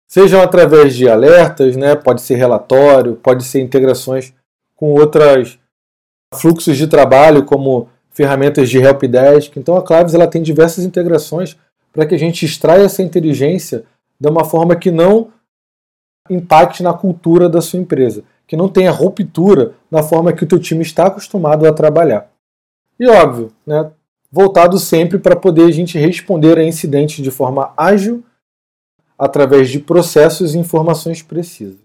Sejam 0.08 0.42
através 0.42 0.94
de 0.94 1.10
alertas, 1.10 1.76
né? 1.76 1.96
pode 1.96 2.22
ser 2.22 2.36
relatório, 2.36 3.16
pode 3.16 3.44
ser 3.44 3.62
integrações 3.62 4.34
com 4.76 4.92
outros 4.92 5.58
fluxos 6.34 6.78
de 6.78 6.88
trabalho, 6.88 7.46
como 7.46 7.90
ferramentas 8.12 8.70
de 8.70 8.78
helpdesk. 8.78 9.58
Então 9.58 9.76
a 9.76 9.82
Claves 9.82 10.14
ela 10.14 10.28
tem 10.28 10.42
diversas 10.42 10.86
integrações 10.86 11.58
para 11.92 12.06
que 12.06 12.16
a 12.16 12.20
gente 12.20 12.46
extraia 12.46 12.84
essa 12.84 13.02
inteligência 13.04 13.84
de 14.20 14.30
uma 14.30 14.46
forma 14.46 14.76
que 14.76 14.92
não 14.92 15.30
impacte 16.30 16.84
na 16.84 16.94
cultura 16.94 17.50
da 17.50 17.62
sua 17.62 17.80
empresa, 17.80 18.24
que 18.48 18.56
não 18.56 18.70
tenha 18.70 18.92
ruptura 18.92 19.74
na 19.90 20.04
forma 20.04 20.32
que 20.32 20.44
o 20.44 20.48
teu 20.48 20.60
time 20.60 20.82
está 20.82 21.08
acostumado 21.08 21.68
a 21.68 21.74
trabalhar. 21.74 22.30
E 23.00 23.08
óbvio, 23.08 23.52
né, 23.66 23.92
voltado 24.32 24.78
sempre 24.80 25.18
para 25.18 25.36
poder 25.36 25.66
a 25.66 25.72
gente 25.72 25.98
responder 25.98 26.58
a 26.58 26.64
incidentes 26.64 27.24
de 27.24 27.32
forma 27.32 27.74
ágil 27.76 28.24
através 29.18 29.70
de 29.70 29.80
processos 29.80 30.56
e 30.56 30.60
informações 30.60 31.22
precisas. 31.22 31.80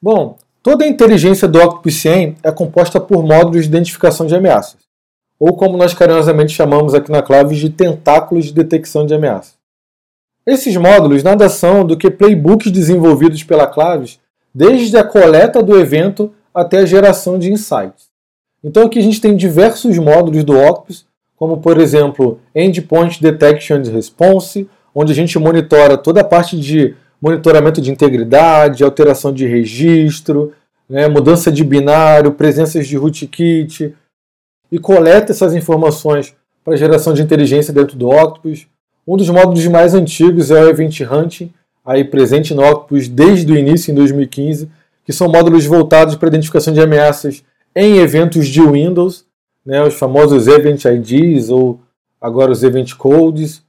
Bom, 0.00 0.36
toda 0.66 0.84
a 0.84 0.88
inteligência 0.88 1.46
do 1.46 1.60
Octopus 1.60 1.94
100 1.94 2.38
é 2.42 2.50
composta 2.50 3.00
por 3.00 3.22
módulos 3.22 3.62
de 3.62 3.68
identificação 3.68 4.26
de 4.26 4.34
ameaças 4.34 4.78
ou 5.38 5.56
como 5.56 5.78
nós 5.78 5.94
carinhosamente 5.94 6.52
chamamos 6.52 6.92
aqui 6.92 7.08
na 7.08 7.22
Claves 7.22 7.58
de 7.60 7.70
tentáculos 7.70 8.46
de 8.46 8.52
detecção 8.52 9.06
de 9.06 9.14
ameaça. 9.14 9.52
Esses 10.44 10.76
módulos 10.76 11.22
nada 11.22 11.48
são 11.48 11.86
do 11.86 11.96
que 11.96 12.10
playbooks 12.10 12.72
desenvolvidos 12.72 13.44
pela 13.44 13.68
Claves 13.68 14.18
desde 14.52 14.96
a 14.96 15.04
coleta 15.04 15.62
do 15.62 15.78
evento 15.78 16.32
até 16.52 16.78
a 16.78 16.84
geração 16.84 17.38
de 17.38 17.52
insights. 17.52 18.08
Então 18.64 18.86
aqui 18.86 18.98
a 18.98 19.02
gente 19.02 19.20
tem 19.20 19.36
diversos 19.36 19.96
módulos 19.98 20.42
do 20.42 20.58
Octopus, 20.58 21.06
como 21.36 21.58
por 21.58 21.78
exemplo 21.78 22.40
Endpoint 22.52 23.22
Detection 23.22 23.76
and 23.76 23.92
Response, 23.92 24.68
onde 24.92 25.12
a 25.12 25.14
gente 25.14 25.38
monitora 25.38 25.96
toda 25.96 26.22
a 26.22 26.24
parte 26.24 26.58
de 26.58 26.96
monitoramento 27.20 27.80
de 27.80 27.90
integridade, 27.90 28.84
alteração 28.84 29.32
de 29.32 29.46
registro, 29.46 30.52
né, 30.88 31.08
mudança 31.08 31.50
de 31.50 31.64
binário, 31.64 32.32
presenças 32.32 32.86
de 32.86 32.96
rootkit, 32.96 33.94
e 34.70 34.78
coleta 34.78 35.32
essas 35.32 35.54
informações 35.54 36.34
para 36.64 36.76
geração 36.76 37.12
de 37.12 37.22
inteligência 37.22 37.72
dentro 37.72 37.96
do 37.96 38.08
Octopus. 38.08 38.66
Um 39.06 39.16
dos 39.16 39.28
módulos 39.28 39.66
mais 39.68 39.94
antigos 39.94 40.50
é 40.50 40.60
o 40.60 40.68
Event 40.68 41.00
Hunting, 41.00 41.52
aí 41.84 42.04
presente 42.04 42.52
no 42.54 42.62
Octopus 42.62 43.08
desde 43.08 43.52
o 43.52 43.56
início, 43.56 43.92
em 43.92 43.94
2015, 43.94 44.68
que 45.04 45.12
são 45.12 45.28
módulos 45.28 45.64
voltados 45.64 46.16
para 46.16 46.28
identificação 46.28 46.74
de 46.74 46.80
ameaças 46.80 47.44
em 47.74 47.98
eventos 47.98 48.48
de 48.48 48.60
Windows, 48.60 49.24
né, 49.64 49.82
os 49.82 49.94
famosos 49.94 50.48
Event 50.48 50.84
IDs 50.84 51.50
ou 51.50 51.80
agora 52.20 52.50
os 52.50 52.62
Event 52.64 52.94
Codes. 52.94 53.62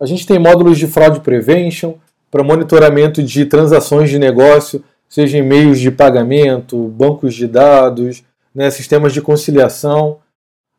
A 0.00 0.06
gente 0.06 0.26
tem 0.26 0.38
módulos 0.38 0.78
de 0.78 0.86
Fraud 0.86 1.20
Prevention 1.20 1.94
para 2.30 2.42
monitoramento 2.42 3.22
de 3.22 3.44
transações 3.46 4.10
de 4.10 4.18
negócio, 4.18 4.82
seja 5.08 5.38
em 5.38 5.42
meios 5.42 5.80
de 5.80 5.90
pagamento, 5.90 6.76
bancos 6.88 7.34
de 7.34 7.46
dados, 7.46 8.22
né, 8.54 8.70
sistemas 8.70 9.12
de 9.12 9.22
conciliação. 9.22 10.18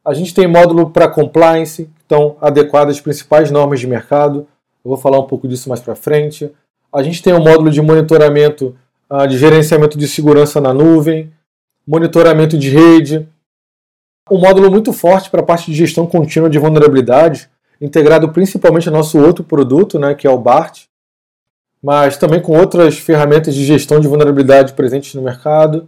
A 0.05 0.13
gente 0.13 0.33
tem 0.33 0.47
módulo 0.47 0.89
para 0.91 1.07
compliance, 1.07 1.85
que 1.85 2.01
estão 2.01 2.37
adequadas 2.39 2.95
às 2.95 3.01
principais 3.01 3.51
normas 3.51 3.79
de 3.79 3.87
mercado. 3.87 4.47
Eu 4.83 4.89
vou 4.89 4.97
falar 4.97 5.19
um 5.19 5.27
pouco 5.27 5.47
disso 5.47 5.69
mais 5.69 5.81
para 5.81 5.95
frente. 5.95 6.51
A 6.93 7.03
gente 7.03 7.21
tem 7.21 7.33
um 7.33 7.43
módulo 7.43 7.69
de 7.69 7.81
monitoramento 7.81 8.75
uh, 9.09 9.27
de 9.27 9.37
gerenciamento 9.37 9.97
de 9.97 10.07
segurança 10.07 10.61
na 10.61 10.73
nuvem, 10.73 11.31
monitoramento 11.85 12.57
de 12.57 12.69
rede, 12.69 13.27
um 14.29 14.37
módulo 14.37 14.69
muito 14.69 14.93
forte 14.93 15.29
para 15.29 15.41
a 15.41 15.45
parte 15.45 15.71
de 15.71 15.77
gestão 15.77 16.05
contínua 16.05 16.49
de 16.49 16.59
vulnerabilidade, 16.59 17.49
integrado 17.81 18.29
principalmente 18.29 18.87
ao 18.87 18.93
nosso 18.93 19.17
outro 19.19 19.43
produto, 19.43 19.97
né, 19.97 20.13
que 20.13 20.27
é 20.27 20.29
o 20.29 20.37
BART, 20.37 20.88
mas 21.81 22.17
também 22.17 22.41
com 22.41 22.57
outras 22.57 22.97
ferramentas 22.97 23.55
de 23.55 23.63
gestão 23.63 23.99
de 23.99 24.07
vulnerabilidade 24.07 24.73
presentes 24.73 25.13
no 25.15 25.21
mercado. 25.21 25.87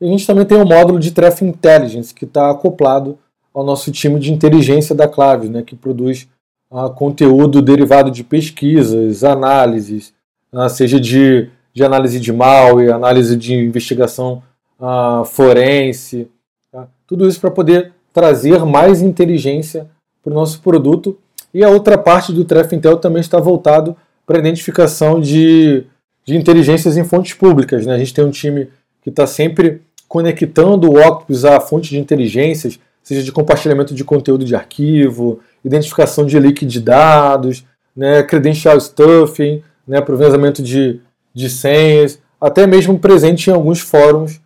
E 0.00 0.06
a 0.06 0.08
gente 0.08 0.26
também 0.26 0.44
tem 0.44 0.58
o 0.58 0.62
um 0.62 0.66
módulo 0.66 0.98
de 0.98 1.12
Threat 1.12 1.44
Intelligence, 1.44 2.14
que 2.14 2.24
está 2.24 2.50
acoplado 2.50 3.18
ao 3.54 3.64
nosso 3.64 3.90
time 3.92 4.18
de 4.18 4.32
inteligência 4.32 4.94
da 4.94 5.08
Clave, 5.08 5.48
né, 5.48 5.62
que 5.62 5.76
produz 5.76 6.28
uh, 6.70 6.90
conteúdo 6.90 7.60
derivado 7.60 8.10
de 8.10 8.24
pesquisas, 8.24 9.24
análises, 9.24 10.12
uh, 10.52 10.68
seja 10.68 11.00
de, 11.00 11.48
de 11.72 11.84
análise 11.84 12.18
de 12.18 12.32
malware, 12.32 12.92
análise 12.92 13.36
de 13.36 13.54
investigação 13.54 14.42
uh, 14.78 15.24
forense, 15.24 16.28
tá? 16.70 16.88
tudo 17.06 17.28
isso 17.28 17.40
para 17.40 17.50
poder 17.50 17.92
trazer 18.12 18.64
mais 18.64 19.02
inteligência 19.02 19.88
para 20.22 20.32
o 20.32 20.34
nosso 20.34 20.60
produto. 20.60 21.18
E 21.52 21.64
a 21.64 21.68
outra 21.68 21.98
parte 21.98 22.32
do 22.32 22.44
Threat 22.44 22.74
Intel 22.74 22.96
também 22.96 23.20
está 23.20 23.40
voltado 23.40 23.96
para 24.30 24.38
identificação 24.38 25.20
de, 25.20 25.84
de 26.24 26.36
inteligências 26.36 26.96
em 26.96 27.02
fontes 27.02 27.34
públicas. 27.34 27.84
Né? 27.84 27.92
A 27.92 27.98
gente 27.98 28.14
tem 28.14 28.24
um 28.24 28.30
time 28.30 28.68
que 29.02 29.10
está 29.10 29.26
sempre 29.26 29.82
conectando 30.06 30.88
o 30.88 31.00
Octopus 31.00 31.44
a 31.44 31.58
fontes 31.58 31.90
de 31.90 31.98
inteligências, 31.98 32.78
seja 33.02 33.24
de 33.24 33.32
compartilhamento 33.32 33.92
de 33.92 34.04
conteúdo 34.04 34.44
de 34.44 34.54
arquivo, 34.54 35.40
identificação 35.64 36.24
de 36.24 36.38
leak 36.38 36.64
de 36.64 36.80
dados, 36.80 37.64
né, 37.96 38.22
credential 38.22 38.80
stuffing, 38.80 39.64
né, 39.84 40.00
para 40.00 40.14
o 40.14 40.18
vazamento 40.18 40.62
de, 40.62 41.00
de 41.34 41.50
senhas, 41.50 42.22
até 42.40 42.68
mesmo 42.68 43.00
presente 43.00 43.50
em 43.50 43.52
alguns 43.52 43.80
fóruns 43.80 44.40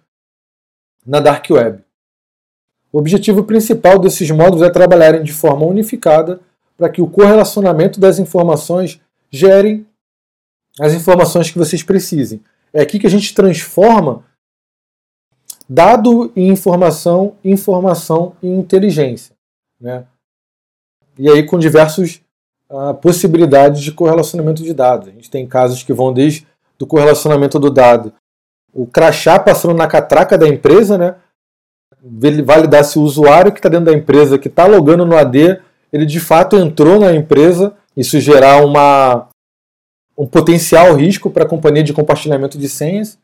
na 1.07 1.21
Dark 1.21 1.45
Web. 1.50 1.81
O 2.91 2.99
objetivo 2.99 3.45
principal 3.45 3.99
desses 3.99 4.31
módulos 4.31 4.62
é 4.62 4.71
trabalharem 4.71 5.23
de 5.23 5.33
forma 5.35 5.67
unificada 5.67 6.41
para 6.75 6.88
que 6.88 7.03
o 7.03 7.07
correlacionamento 7.07 8.00
das 8.00 8.19
informações 8.19 8.99
gerem 9.35 9.87
as 10.81 10.93
informações 10.93 11.50
que 11.50 11.59
vocês 11.59 11.83
precisem. 11.83 12.43
É 12.73 12.81
aqui 12.81 12.99
que 12.99 13.07
a 13.07 13.11
gente 13.11 13.35
transforma 13.35 14.25
dado 15.69 16.33
em 16.37 16.49
informação, 16.49 17.37
informação 17.45 18.37
em 18.43 18.59
inteligência. 18.59 19.35
Né? 19.81 20.05
E 21.19 21.29
aí 21.29 21.45
com 21.45 21.59
diversas 21.59 22.21
uh, 22.71 22.95
possibilidades 22.95 23.83
de 23.83 23.93
correlacionamento 23.93 24.62
de 24.62 24.73
dados. 24.73 25.09
A 25.09 25.12
gente 25.12 25.31
tem 25.31 25.47
casos 25.47 25.83
que 25.83 25.93
vão 25.93 26.12
desde 26.12 26.47
do 26.79 26.87
correlacionamento 26.87 27.59
do 27.59 27.71
dado, 27.71 28.12
o 28.73 28.85
crachá 28.85 29.38
passando 29.38 29.75
na 29.75 29.87
catraca 29.87 30.37
da 30.37 30.49
empresa, 30.49 30.99
né? 30.99 31.14
validar 32.45 32.85
se 32.85 32.99
o 32.99 33.03
usuário 33.03 33.53
que 33.53 33.61
está 33.61 33.69
dentro 33.69 33.87
da 33.87 33.93
empresa, 33.93 34.38
que 34.38 34.49
está 34.49 34.67
logando 34.67 35.07
no 35.07 35.17
AD, 35.17 35.61
ele 35.93 36.05
de 36.05 36.19
fato 36.19 36.57
entrou 36.57 36.99
na 36.99 37.14
empresa, 37.14 37.75
isso 37.97 38.19
gerar 38.21 38.65
uma, 38.65 39.29
um 40.17 40.27
potencial 40.27 40.95
risco 40.95 41.31
para 41.31 41.45
a 41.45 41.49
companhia 41.49 41.83
de 41.83 41.93
compartilhamento 41.93 42.59
de 42.59 42.69
senhas 42.69 43.19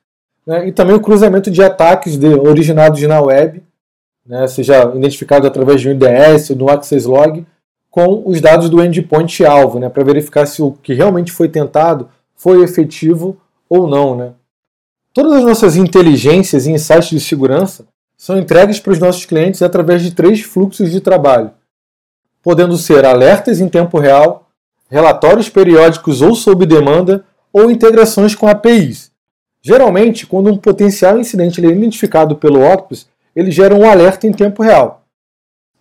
né, 0.47 0.69
e 0.69 0.73
também 0.73 0.95
o 0.95 1.01
cruzamento 1.01 1.51
de 1.51 1.63
ataques 1.63 2.17
de, 2.17 2.27
originados 2.27 3.01
na 3.03 3.21
web, 3.21 3.63
né, 4.27 4.47
seja 4.47 4.93
identificado 4.95 5.47
através 5.47 5.81
de 5.81 5.89
um 5.89 5.93
IDS 5.93 6.51
ou 6.51 6.57
do 6.57 6.71
Access 6.71 7.07
Log, 7.07 7.47
com 7.91 8.23
os 8.25 8.41
dados 8.41 8.71
do 8.71 8.83
endpoint 8.83 9.45
alvo, 9.45 9.79
né, 9.79 9.89
para 9.89 10.05
verificar 10.05 10.47
se 10.47 10.63
o 10.63 10.73
que 10.73 10.95
realmente 10.95 11.33
foi 11.33 11.49
tentado 11.49 12.09
foi 12.37 12.63
efetivo 12.63 13.37
ou 13.69 13.87
não. 13.87 14.17
Né. 14.17 14.33
Todas 15.13 15.35
as 15.35 15.45
nossas 15.45 15.77
inteligências 15.77 16.67
e 16.67 16.73
insights 16.73 17.11
de 17.11 17.21
segurança 17.21 17.87
são 18.17 18.39
entregues 18.39 18.79
para 18.79 18.93
os 18.93 18.99
nossos 18.99 19.25
clientes 19.25 19.63
através 19.63 20.03
de 20.03 20.13
três 20.13 20.41
fluxos 20.43 20.91
de 20.91 21.01
trabalho, 21.01 21.51
podendo 22.43 22.77
ser 22.77 23.05
alertas 23.05 23.61
em 23.61 23.69
tempo 23.69 23.99
real, 23.99 24.50
relatórios 24.91 25.49
periódicos 25.49 26.21
ou 26.21 26.35
sob 26.35 26.67
demanda, 26.67 27.25
ou 27.53 27.71
integrações 27.71 28.35
com 28.35 28.47
APIs, 28.47 29.11
Geralmente, 29.63 30.27
quando 30.27 30.51
um 30.51 30.57
potencial 30.57 31.19
incidente 31.19 31.65
é 31.65 31.69
identificado 31.69 32.35
pelo 32.35 32.65
Octopus, 32.65 33.07
ele 33.37 33.51
gera 33.51 33.75
um 33.75 33.89
alerta 33.89 34.27
em 34.27 34.33
tempo 34.33 34.63
real. 34.63 35.03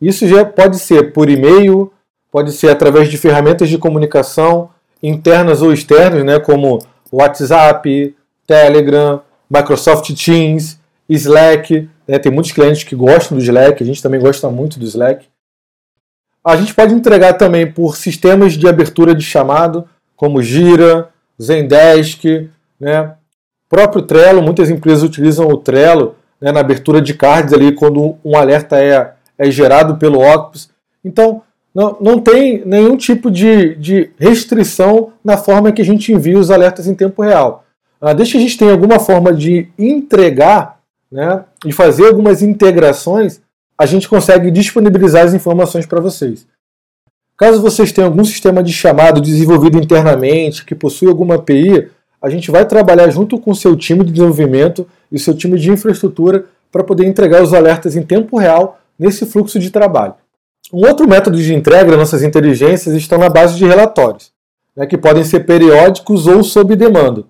Isso 0.02 0.28
já 0.28 0.44
pode 0.44 0.78
ser 0.80 1.14
por 1.14 1.30
e-mail, 1.30 1.92
pode 2.32 2.52
ser 2.52 2.70
através 2.70 3.10
de 3.10 3.18
ferramentas 3.18 3.70
de 3.70 3.78
comunicação 3.78 4.70
internas 5.02 5.62
ou 5.62 5.72
externas, 5.72 6.26
né, 6.26 6.40
como 6.40 6.80
WhatsApp, 7.12 8.16
Telegram, 8.46 9.22
Microsoft 9.50 10.12
Teams, 10.14 10.78
Slack. 11.08 11.90
Né, 12.06 12.20
tem 12.20 12.32
muitos 12.32 12.52
clientes 12.52 12.84
que 12.84 12.96
gostam 12.96 13.38
do 13.38 13.44
Slack, 13.44 13.82
a 13.82 13.86
gente 13.86 14.04
também 14.04 14.20
gosta 14.20 14.50
muito 14.50 14.78
do 14.78 14.86
Slack. 14.86 15.26
A 16.44 16.56
gente 16.56 16.74
pode 16.74 16.94
entregar 16.94 17.34
também 17.34 17.70
por 17.72 17.98
sistemas 17.98 18.54
de 18.54 18.68
abertura 18.68 19.14
de 19.14 19.24
chamado, 19.24 19.88
como 20.16 20.42
Gira, 20.42 21.10
Zendesk, 21.42 22.50
né, 22.80 23.14
próprio 23.70 24.02
Trello, 24.02 24.42
muitas 24.42 24.70
empresas 24.70 25.04
utilizam 25.04 25.48
o 25.48 25.58
Trello 25.58 26.16
né, 26.42 26.52
na 26.52 26.60
abertura 26.60 27.02
de 27.02 27.14
cards 27.14 27.54
ali 27.54 27.72
quando 27.72 28.18
um 28.24 28.36
alerta 28.36 28.82
é, 28.82 29.14
é 29.38 29.52
gerado 29.52 29.98
pelo 29.98 30.20
Octopus. 30.20 30.70
Então, 31.06 31.44
não, 31.74 31.98
não 32.02 32.20
tem 32.20 32.64
nenhum 32.66 32.98
tipo 32.98 33.30
de, 33.30 33.76
de 33.76 34.12
restrição 34.18 35.14
na 35.24 35.38
forma 35.38 35.72
que 35.72 35.82
a 35.82 35.86
gente 35.86 36.12
envia 36.12 36.38
os 36.38 36.50
alertas 36.50 36.88
em 36.88 36.96
tempo 36.96 37.22
real. 37.22 37.64
Ah, 38.02 38.14
desde 38.14 38.34
que 38.34 38.38
a 38.38 38.42
gente 38.42 38.58
tenha 38.58 38.72
alguma 38.72 39.00
forma 39.00 39.34
de 39.34 39.68
entregar 39.78 40.80
né, 41.12 41.44
e 41.66 41.72
fazer 41.72 42.08
algumas 42.08 42.42
integrações, 42.42 43.42
a 43.80 43.86
gente 43.86 44.10
consegue 44.10 44.52
disponibilizar 44.52 45.24
as 45.24 45.34
informações 45.34 45.86
para 45.86 46.02
vocês. 46.02 46.46
Caso 47.38 47.62
vocês 47.62 47.94
tenham 47.94 48.10
algum 48.10 48.26
sistema 48.26 48.62
de 48.62 48.74
chamado 48.74 49.22
desenvolvido 49.22 49.78
internamente, 49.78 50.66
que 50.66 50.76
possui 50.76 51.08
alguma 51.08 51.36
API, 51.36 51.90
a 52.22 52.30
gente 52.30 52.52
vai 52.52 52.66
trabalhar 52.66 53.10
junto 53.10 53.40
com 53.40 53.52
o 53.52 53.56
seu 53.56 53.78
time 53.78 54.04
de 54.04 54.12
desenvolvimento 54.12 54.86
e 55.10 55.16
o 55.16 55.20
seu 55.20 55.34
time 55.34 55.58
de 55.58 55.72
infraestrutura 55.72 56.46
para 56.70 56.84
poder 56.84 57.06
entregar 57.06 57.42
os 57.42 57.54
alertas 57.54 57.96
em 57.96 58.04
tempo 58.04 58.38
real 58.38 58.82
nesse 59.00 59.26
fluxo 59.26 59.58
de 59.58 59.72
trabalho. 59.72 60.16
Um 60.74 60.86
outro 60.86 61.08
método 61.08 61.38
de 61.38 61.56
entrega 61.56 61.92
das 61.92 62.00
nossas 62.00 62.22
inteligências 62.22 62.94
está 62.94 63.18
na 63.18 63.30
base 63.30 63.58
de 63.58 63.66
relatórios, 63.66 64.34
né, 64.76 64.86
que 64.86 64.98
podem 64.98 65.24
ser 65.24 65.46
periódicos 65.46 66.28
ou 66.28 66.44
sob 66.44 66.76
demanda. 66.76 67.24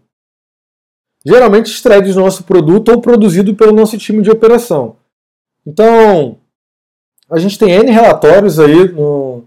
Geralmente 1.23 1.71
extraídos 1.71 2.15
do 2.15 2.21
nosso 2.21 2.43
produto 2.43 2.89
ou 2.89 2.99
produzido 2.99 3.53
pelo 3.53 3.71
nosso 3.71 3.95
time 3.99 4.23
de 4.23 4.31
operação. 4.31 4.98
Então, 5.69 6.37
a 7.29 7.37
gente 7.37 7.59
tem 7.59 7.69
N 7.69 7.91
relatórios 7.91 8.59
aí 8.59 8.91
no, 8.91 9.43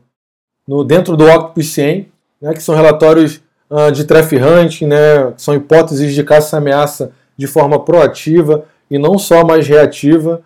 no 0.66 0.84
dentro 0.84 1.16
do 1.16 1.24
Octopus 1.24 1.72
100, 1.72 2.08
né, 2.40 2.54
que 2.54 2.62
são 2.62 2.76
relatórios 2.76 3.40
uh, 3.68 3.90
de 3.90 4.04
traffic 4.04 4.40
hunting, 4.40 4.86
né, 4.86 5.32
que 5.32 5.42
são 5.42 5.52
hipóteses 5.52 6.14
de 6.14 6.22
caça-ameaça 6.22 7.10
de 7.36 7.48
forma 7.48 7.84
proativa 7.84 8.64
e 8.88 8.98
não 8.98 9.18
só 9.18 9.44
mais 9.44 9.66
reativa. 9.66 10.42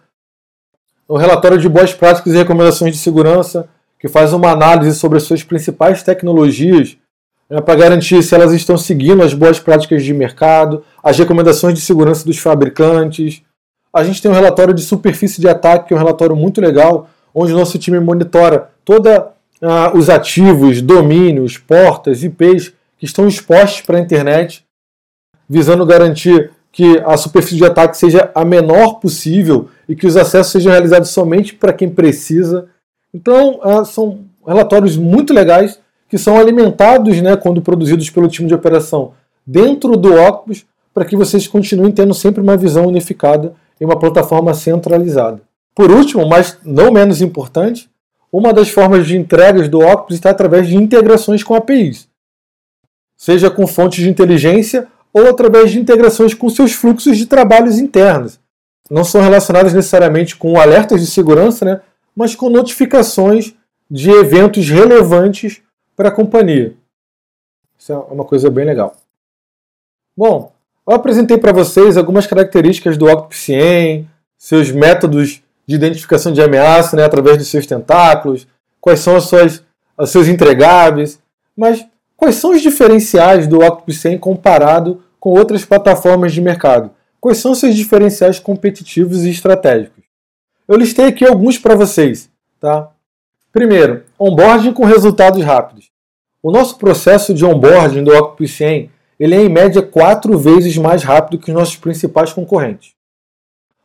O 1.07 1.19
relatório 1.19 1.59
de 1.59 1.69
boas 1.69 1.93
práticas 1.93 2.33
e 2.33 2.37
recomendações 2.39 2.95
de 2.95 2.99
segurança, 2.99 3.69
que 4.01 4.09
faz 4.09 4.33
uma 4.33 4.51
análise 4.51 4.99
sobre 4.99 5.19
as 5.19 5.25
suas 5.25 5.43
principais 5.43 6.03
tecnologias 6.03 6.97
né, 7.51 7.61
para 7.61 7.75
garantir 7.75 8.23
se 8.23 8.35
elas 8.35 8.55
estão 8.55 8.79
seguindo 8.79 9.23
as 9.23 9.35
boas 9.35 9.61
práticas 9.61 10.03
de 10.03 10.15
mercado, 10.15 10.83
as 11.05 11.19
recomendações 11.19 11.75
de 11.75 11.83
segurança 11.83 12.25
dos 12.25 12.39
fabricantes. 12.39 13.43
A 13.93 14.05
gente 14.05 14.21
tem 14.21 14.31
um 14.31 14.35
relatório 14.35 14.75
de 14.75 14.83
superfície 14.83 15.41
de 15.41 15.49
ataque, 15.49 15.89
que 15.89 15.95
é 15.95 15.97
um 15.97 16.01
relatório 16.01 16.37
muito 16.37 16.61
legal, 16.61 17.09
onde 17.35 17.53
o 17.53 17.57
nosso 17.57 17.79
time 17.79 17.99
monitora 18.01 18.71
todos 18.85 19.13
uh, 19.13 19.97
os 19.97 20.09
ativos, 20.09 20.81
domínios, 20.81 21.59
portas, 21.59 22.23
IPs 22.23 22.73
que 22.99 23.05
estão 23.05 23.29
expostos 23.29 23.83
para 23.83 23.99
a 23.99 24.01
internet, 24.01 24.65
visando 25.49 25.85
garantir 25.85 26.51
que 26.73 27.03
a 27.07 27.17
superfície 27.17 27.57
de 27.57 27.65
ataque 27.65 27.97
seja 27.97 28.31
a 28.35 28.45
menor 28.45 29.01
possível 29.01 29.69
e 29.89 29.97
que 29.97 30.07
os 30.07 30.17
acessos 30.17 30.53
sejam 30.53 30.73
realizados 30.73 31.11
somente 31.11 31.55
para 31.55 31.73
quem 31.73 31.89
precisa. 31.89 32.69
Então, 33.15 33.61
ah, 33.63 33.85
são 33.85 34.21
relatórios 34.47 34.97
muito 34.97 35.33
legais 35.33 35.79
que 36.09 36.19
são 36.19 36.39
alimentados, 36.39 37.21
né, 37.21 37.37
quando 37.37 37.63
produzidos 37.63 38.11
pelo 38.11 38.29
time 38.29 38.49
de 38.49 38.55
operação, 38.55 39.13
dentro 39.47 39.97
do 39.97 40.15
Octopus, 40.15 40.65
para 40.95 41.05
que 41.05 41.17
vocês 41.17 41.47
continuem 41.49 41.93
tendo 41.93 42.15
sempre 42.15 42.41
uma 42.41 42.57
visão 42.57 42.87
unificada 42.87 43.55
em 43.81 43.85
uma 43.85 43.99
plataforma 43.99 44.55
centralizada. 44.55 45.41
Por 45.75 45.91
último, 45.91 46.27
mas 46.29 46.59
não 46.65 46.91
menos 46.91 47.21
importante, 47.21 47.91
uma 48.33 48.53
das 48.53 48.69
formas 48.69 49.07
de 49.07 49.17
entregas 49.17 49.69
do 49.69 49.81
Octopus 49.81 50.17
está 50.17 50.31
através 50.31 50.67
de 50.67 50.77
integrações 50.77 51.43
com 51.43 51.55
APIs 51.55 52.09
seja 53.17 53.51
com 53.51 53.67
fontes 53.67 54.05
de 54.05 54.11
inteligência 54.11 54.87
ou 55.13 55.29
através 55.29 55.71
de 55.71 55.81
integrações 55.81 56.35
com 56.35 56.49
seus 56.51 56.73
fluxos 56.73 57.17
de 57.17 57.27
trabalhos 57.27 57.79
internos. 57.79 58.39
Não 58.91 59.03
são 59.03 59.21
relacionadas 59.21 59.73
necessariamente 59.73 60.37
com 60.37 60.61
alertas 60.61 61.01
de 61.01 61.07
segurança, 61.07 61.65
né, 61.65 61.81
mas 62.15 62.35
com 62.35 62.51
notificações 62.51 63.55
de 63.91 64.11
eventos 64.11 64.69
relevantes 64.69 65.63
para 65.97 66.09
a 66.09 66.13
companhia. 66.13 66.75
Isso 67.79 67.93
é 67.93 67.97
uma 67.97 68.25
coisa 68.25 68.51
bem 68.51 68.65
legal. 68.65 68.95
Bom, 70.17 70.53
Eu 70.89 70.95
apresentei 70.95 71.37
para 71.37 71.53
vocês 71.53 71.97
algumas 71.97 72.27
características 72.27 72.97
do 72.97 73.07
Octopus 73.07 73.39
CIEM, 73.39 74.09
seus 74.39 74.71
métodos 74.71 75.43
de 75.67 75.75
identificação 75.75 76.33
de 76.33 76.41
ameaça 76.41 76.97
né, 76.97 77.05
através 77.05 77.39
dos 77.39 77.49
seus 77.49 77.67
tentáculos, 77.67 78.47
quais 78.81 79.01
são 79.01 79.17
as 79.17 79.25
suas, 79.25 79.65
os 79.99 80.11
seus 80.11 80.29
entregáveis, 80.29 81.19
mas 81.57 81.85
quais 82.17 82.37
são 82.37 82.53
os 82.53 82.63
diferenciais 82.63 83.49
do 83.49 83.59
Octopus 83.59 83.99
100 83.99 84.19
comparado 84.19 85.03
com 85.19 85.31
outras 85.31 85.65
plataformas 85.65 86.33
de 86.33 86.41
mercado? 86.41 86.93
Quais 87.21 87.39
são 87.39 87.53
seus 87.53 87.75
diferenciais 87.75 88.39
competitivos 88.39 89.25
e 89.25 89.31
estratégicos? 89.31 90.05
Eu 90.69 90.77
listei 90.77 91.07
aqui 91.07 91.25
alguns 91.25 91.59
para 91.59 91.75
vocês. 91.75 92.31
Tá? 92.61 92.91
Primeiro, 93.53 94.05
onboarding 94.17 94.73
com 94.73 94.85
resultados 94.85 95.43
rápidos. 95.43 95.91
O 96.41 96.53
nosso 96.53 96.79
processo 96.79 97.35
de 97.35 97.45
onboarding 97.45 98.05
do 98.05 98.13
Octopus 98.13 98.53
100 98.53 98.91
ele 99.19 99.35
é 99.35 99.43
em 99.43 99.49
média 99.49 99.83
quatro 99.83 100.39
vezes 100.39 100.77
mais 100.77 101.03
rápido 101.03 101.39
que 101.39 101.51
os 101.51 101.57
nossos 101.57 101.77
principais 101.77 102.33
concorrentes. 102.33 102.93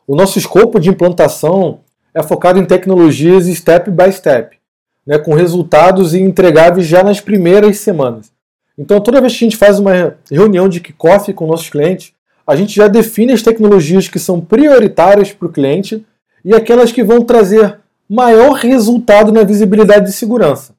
O 0.07 0.15
nosso 0.15 0.37
escopo 0.37 0.79
de 0.79 0.89
implantação 0.89 1.79
é 2.13 2.21
focado 2.21 2.59
em 2.59 2.65
tecnologias 2.65 3.45
step 3.45 3.89
by 3.89 4.11
step, 4.11 4.57
né, 5.05 5.17
com 5.17 5.33
resultados 5.33 6.13
entregáveis 6.13 6.85
já 6.85 7.03
nas 7.03 7.21
primeiras 7.21 7.77
semanas. 7.77 8.31
Então, 8.77 8.99
toda 8.99 9.21
vez 9.21 9.37
que 9.37 9.45
a 9.45 9.47
gente 9.47 9.57
faz 9.57 9.79
uma 9.79 10.17
reunião 10.29 10.67
de 10.67 10.79
kickoff 10.79 11.31
com 11.33 11.47
nossos 11.47 11.69
clientes, 11.69 12.13
a 12.45 12.55
gente 12.55 12.75
já 12.75 12.87
define 12.87 13.31
as 13.31 13.41
tecnologias 13.41 14.07
que 14.07 14.19
são 14.19 14.41
prioritárias 14.41 15.31
para 15.31 15.47
o 15.47 15.51
cliente 15.51 16.05
e 16.43 16.53
aquelas 16.53 16.91
que 16.91 17.03
vão 17.03 17.21
trazer 17.21 17.79
maior 18.09 18.53
resultado 18.53 19.31
na 19.31 19.43
visibilidade 19.43 20.07
de 20.07 20.11
segurança. 20.11 20.73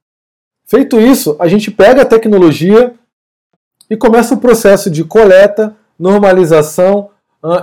Feito 0.66 1.00
isso, 1.00 1.36
a 1.38 1.48
gente 1.48 1.70
pega 1.70 2.02
a 2.02 2.06
tecnologia 2.06 2.92
e 3.92 3.96
começa 3.98 4.32
o 4.32 4.38
processo 4.38 4.88
de 4.88 5.04
coleta, 5.04 5.76
normalização, 5.98 7.10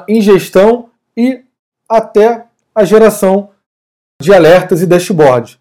ingestão 0.07 0.89
e 1.17 1.41
até 1.89 2.45
a 2.75 2.85
geração 2.85 3.49
de 4.21 4.31
alertas 4.31 4.83
e 4.83 4.85
dashboards. 4.85 5.57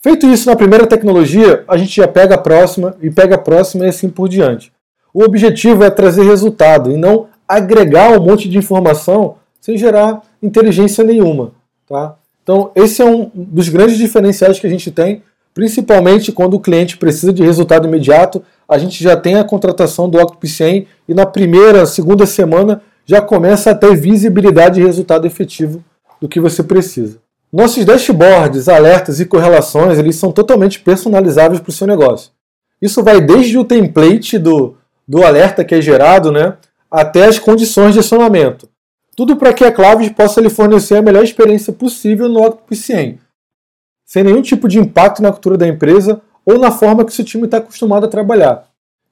Feito 0.00 0.26
isso 0.26 0.50
na 0.50 0.56
primeira 0.56 0.84
tecnologia, 0.84 1.62
a 1.68 1.76
gente 1.76 1.94
já 1.94 2.08
pega 2.08 2.34
a 2.34 2.38
próxima 2.38 2.96
e 3.00 3.08
pega 3.08 3.36
a 3.36 3.38
próxima 3.38 3.84
e 3.84 3.88
assim 3.88 4.10
por 4.10 4.28
diante. 4.28 4.72
O 5.14 5.22
objetivo 5.22 5.84
é 5.84 5.90
trazer 5.90 6.24
resultado 6.24 6.90
e 6.90 6.96
não 6.96 7.28
agregar 7.46 8.10
um 8.10 8.20
monte 8.20 8.48
de 8.48 8.58
informação 8.58 9.36
sem 9.60 9.78
gerar 9.78 10.22
inteligência 10.42 11.04
nenhuma. 11.04 11.52
Tá? 11.88 12.16
Então, 12.42 12.72
esse 12.74 13.00
é 13.00 13.04
um 13.04 13.30
dos 13.32 13.68
grandes 13.68 13.96
diferenciais 13.96 14.58
que 14.58 14.66
a 14.66 14.70
gente 14.70 14.90
tem, 14.90 15.22
principalmente 15.54 16.32
quando 16.32 16.54
o 16.54 16.60
cliente 16.60 16.96
precisa 16.96 17.32
de 17.32 17.44
resultado 17.44 17.86
imediato. 17.86 18.42
A 18.70 18.78
gente 18.78 19.02
já 19.02 19.16
tem 19.16 19.34
a 19.34 19.42
contratação 19.42 20.08
do 20.08 20.16
Octopus 20.16 20.52
100 20.52 20.86
e 21.08 21.12
na 21.12 21.26
primeira, 21.26 21.84
segunda 21.86 22.24
semana 22.24 22.80
já 23.04 23.20
começa 23.20 23.72
a 23.72 23.74
ter 23.74 23.96
visibilidade 23.96 24.80
e 24.80 24.84
resultado 24.84 25.26
efetivo 25.26 25.82
do 26.20 26.28
que 26.28 26.38
você 26.38 26.62
precisa. 26.62 27.18
Nossos 27.52 27.84
dashboards, 27.84 28.68
alertas 28.68 29.18
e 29.18 29.26
correlações, 29.26 29.98
eles 29.98 30.14
são 30.14 30.30
totalmente 30.30 30.78
personalizáveis 30.78 31.60
para 31.60 31.70
o 31.70 31.72
seu 31.72 31.84
negócio. 31.84 32.30
Isso 32.80 33.02
vai 33.02 33.20
desde 33.20 33.58
o 33.58 33.64
template 33.64 34.38
do, 34.38 34.76
do 35.06 35.24
alerta 35.24 35.64
que 35.64 35.74
é 35.74 35.82
gerado, 35.82 36.30
né, 36.30 36.56
até 36.88 37.24
as 37.24 37.40
condições 37.40 37.94
de 37.94 37.98
acionamento. 37.98 38.68
Tudo 39.16 39.34
para 39.34 39.52
que 39.52 39.64
a 39.64 39.72
Claves 39.72 40.10
possa 40.10 40.40
lhe 40.40 40.48
fornecer 40.48 40.94
a 40.94 41.02
melhor 41.02 41.24
experiência 41.24 41.72
possível 41.72 42.28
no 42.28 42.40
Octopus 42.46 42.78
100, 42.84 43.18
sem 44.06 44.22
nenhum 44.22 44.42
tipo 44.42 44.68
de 44.68 44.78
impacto 44.78 45.20
na 45.20 45.32
cultura 45.32 45.58
da 45.58 45.66
empresa 45.66 46.22
ou 46.52 46.58
na 46.58 46.70
forma 46.70 47.04
que 47.04 47.12
seu 47.12 47.24
time 47.24 47.44
está 47.44 47.58
acostumado 47.58 48.06
a 48.06 48.08
trabalhar. 48.08 48.64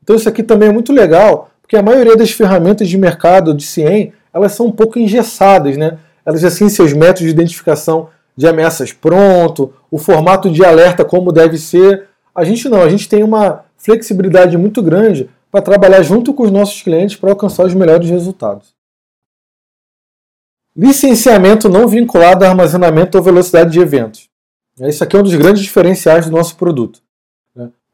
Então 0.03 0.17
isso 0.17 0.29
aqui 0.29 0.43
também 0.43 0.69
é 0.69 0.73
muito 0.73 0.93
legal, 0.93 1.51
porque 1.61 1.77
a 1.77 1.83
maioria 1.83 2.17
das 2.17 2.31
ferramentas 2.31 2.89
de 2.89 2.97
mercado 2.97 3.53
de 3.53 3.63
CIEM, 3.63 4.13
elas 4.33 4.53
são 4.53 4.67
um 4.67 4.73
pouco 4.73 4.99
engessadas, 4.99 5.77
né? 5.77 5.99
Elas 6.25 6.59
têm 6.59 6.69
seus 6.69 6.93
métodos 6.93 7.25
de 7.25 7.31
identificação 7.31 8.09
de 8.37 8.47
ameaças 8.47 8.93
pronto, 8.93 9.73
o 9.91 9.99
formato 9.99 10.51
de 10.51 10.65
alerta 10.65 11.05
como 11.05 11.33
deve 11.33 11.59
ser. 11.59 12.07
A 12.35 12.45
gente 12.45 12.69
não, 12.69 12.83
a 12.83 12.89
gente 12.89 13.09
tem 13.09 13.23
uma 13.23 13.65
flexibilidade 13.77 14.57
muito 14.57 14.83
grande 14.83 15.29
para 15.51 15.63
trabalhar 15.63 16.03
junto 16.03 16.33
com 16.33 16.45
os 16.45 16.51
nossos 16.51 16.81
clientes 16.83 17.17
para 17.17 17.31
alcançar 17.31 17.65
os 17.65 17.75
melhores 17.75 18.09
resultados. 18.09 18.75
Licenciamento 20.77 21.69
não 21.69 21.89
vinculado 21.89 22.45
a 22.45 22.49
armazenamento 22.49 23.19
ou 23.19 23.25
velocidade 23.25 23.73
de 23.73 23.81
eventos. 23.81 24.29
Isso 24.81 25.03
aqui 25.03 25.17
é 25.17 25.19
um 25.19 25.25
dos 25.25 25.35
grandes 25.35 25.63
diferenciais 25.63 26.27
do 26.27 26.33
nosso 26.33 26.57
produto. 26.57 27.03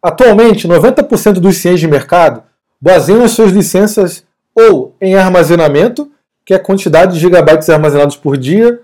Atualmente, 0.05 0.69
90% 0.69 1.41
dos 1.41 1.57
ciências 1.57 1.81
de 1.81 1.89
mercado 1.89 2.43
baseiam 2.79 3.25
as 3.25 3.31
suas 3.31 3.53
licenças 3.53 4.23
ou 4.55 4.95
em 5.01 5.15
armazenamento, 5.15 6.13
que 6.45 6.53
é 6.53 6.59
a 6.59 6.63
quantidade 6.63 7.15
de 7.15 7.21
gigabytes 7.21 7.71
armazenados 7.71 8.15
por 8.15 8.37
dia, 8.37 8.83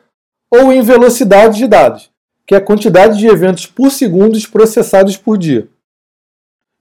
ou 0.50 0.72
em 0.72 0.80
velocidade 0.80 1.58
de 1.58 1.66
dados, 1.66 2.10
que 2.46 2.54
é 2.54 2.56
a 2.56 2.64
quantidade 2.64 3.18
de 3.18 3.26
eventos 3.26 3.66
por 3.66 3.90
segundo 3.90 4.40
processados 4.48 5.14
por 5.14 5.36
dia. 5.36 5.68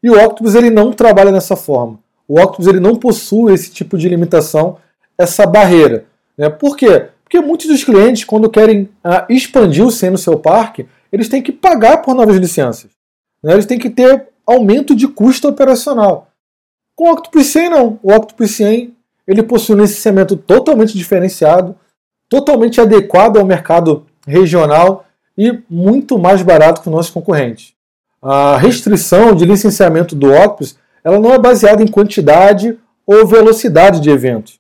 E 0.02 0.10
o 0.10 0.14
Octopus 0.14 0.56
ele 0.56 0.70
não 0.70 0.94
trabalha 0.94 1.34
dessa 1.34 1.58
forma. 1.58 2.00
O 2.26 2.40
Octopus 2.40 2.68
ele 2.68 2.80
não 2.80 2.96
possui 2.96 3.54
esse 3.54 3.70
tipo 3.70 3.98
de 3.98 4.08
limitação, 4.08 4.78
essa 5.18 5.46
barreira. 5.46 6.06
Né? 6.38 6.50
Por 6.50 6.78
quê? 6.78 7.10
Porque 7.26 7.42
muitos 7.42 7.68
dos 7.68 7.84
clientes, 7.84 8.24
quando 8.24 8.50
querem 8.50 8.88
ah, 9.04 9.26
expandir 9.28 9.86
o 9.86 9.92
CIEM 9.92 10.12
no 10.12 10.18
seu 10.18 10.40
parque, 10.40 10.88
eles 11.12 11.28
têm 11.28 11.42
que 11.42 11.52
pagar 11.52 11.98
por 11.98 12.16
novas 12.16 12.38
licenças. 12.38 12.99
Né? 13.44 13.54
Eles 13.54 13.66
têm 13.66 13.80
que 13.80 13.90
ter 13.90 14.28
aumento 14.46 14.96
de 14.96 15.08
custo 15.08 15.48
operacional. 15.48 16.30
Com 16.96 17.10
o 17.10 17.14
Octopus 17.14 17.48
100 17.48 17.70
não. 17.70 18.00
O 18.04 18.12
Octopus 18.12 18.52
100 18.52 18.96
ele 19.28 19.44
possui 19.44 19.76
um 19.76 19.82
licenciamento 19.82 20.36
totalmente 20.36 20.98
diferenciado, 20.98 21.76
totalmente 22.28 22.82
adequado 22.82 23.38
ao 23.38 23.46
mercado 23.46 24.06
regional 24.28 25.06
e 25.38 25.62
muito 25.70 26.18
mais 26.18 26.42
barato 26.42 26.82
que 26.82 26.90
os 26.90 26.94
nossos 26.94 27.12
concorrentes. 27.12 27.74
A 28.22 28.58
restrição 28.58 29.34
de 29.34 29.46
licenciamento 29.46 30.16
do 30.16 30.34
Octopus 30.34 30.78
ela 31.04 31.20
não 31.20 31.34
é 31.34 31.40
baseada 31.40 31.82
em 31.82 31.88
quantidade 31.88 32.78
ou 33.06 33.26
velocidade 33.26 34.02
de 34.02 34.10
eventos. 34.10 34.60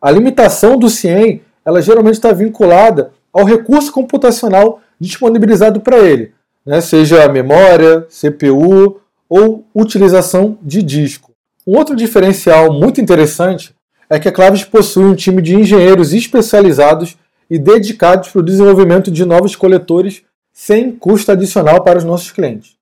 A 0.00 0.10
limitação 0.10 0.78
do 0.78 0.88
CIEM 0.88 1.42
ela 1.64 1.80
geralmente 1.80 2.14
está 2.14 2.30
vinculada 2.30 3.12
ao 3.32 3.44
recurso 3.44 3.90
computacional 3.90 4.80
disponibilizado 5.00 5.80
para 5.80 5.98
ele, 5.98 6.32
né, 6.64 6.80
seja 6.80 7.28
memória, 7.28 8.06
CPU 8.10 9.00
ou 9.28 9.66
utilização 9.74 10.58
de 10.62 10.82
disco. 10.82 11.32
Um 11.66 11.76
outro 11.76 11.96
diferencial 11.96 12.72
muito 12.72 13.00
interessante 13.00 13.74
é 14.08 14.18
que 14.18 14.28
a 14.28 14.32
Claves 14.32 14.64
possui 14.64 15.04
um 15.04 15.14
time 15.14 15.40
de 15.40 15.54
engenheiros 15.54 16.12
especializados 16.12 17.16
e 17.50 17.58
dedicados 17.58 18.28
para 18.28 18.40
o 18.40 18.44
desenvolvimento 18.44 19.10
de 19.10 19.24
novos 19.24 19.56
coletores 19.56 20.22
sem 20.52 20.92
custo 20.92 21.32
adicional 21.32 21.82
para 21.82 21.98
os 21.98 22.04
nossos 22.04 22.30
clientes. 22.30 22.76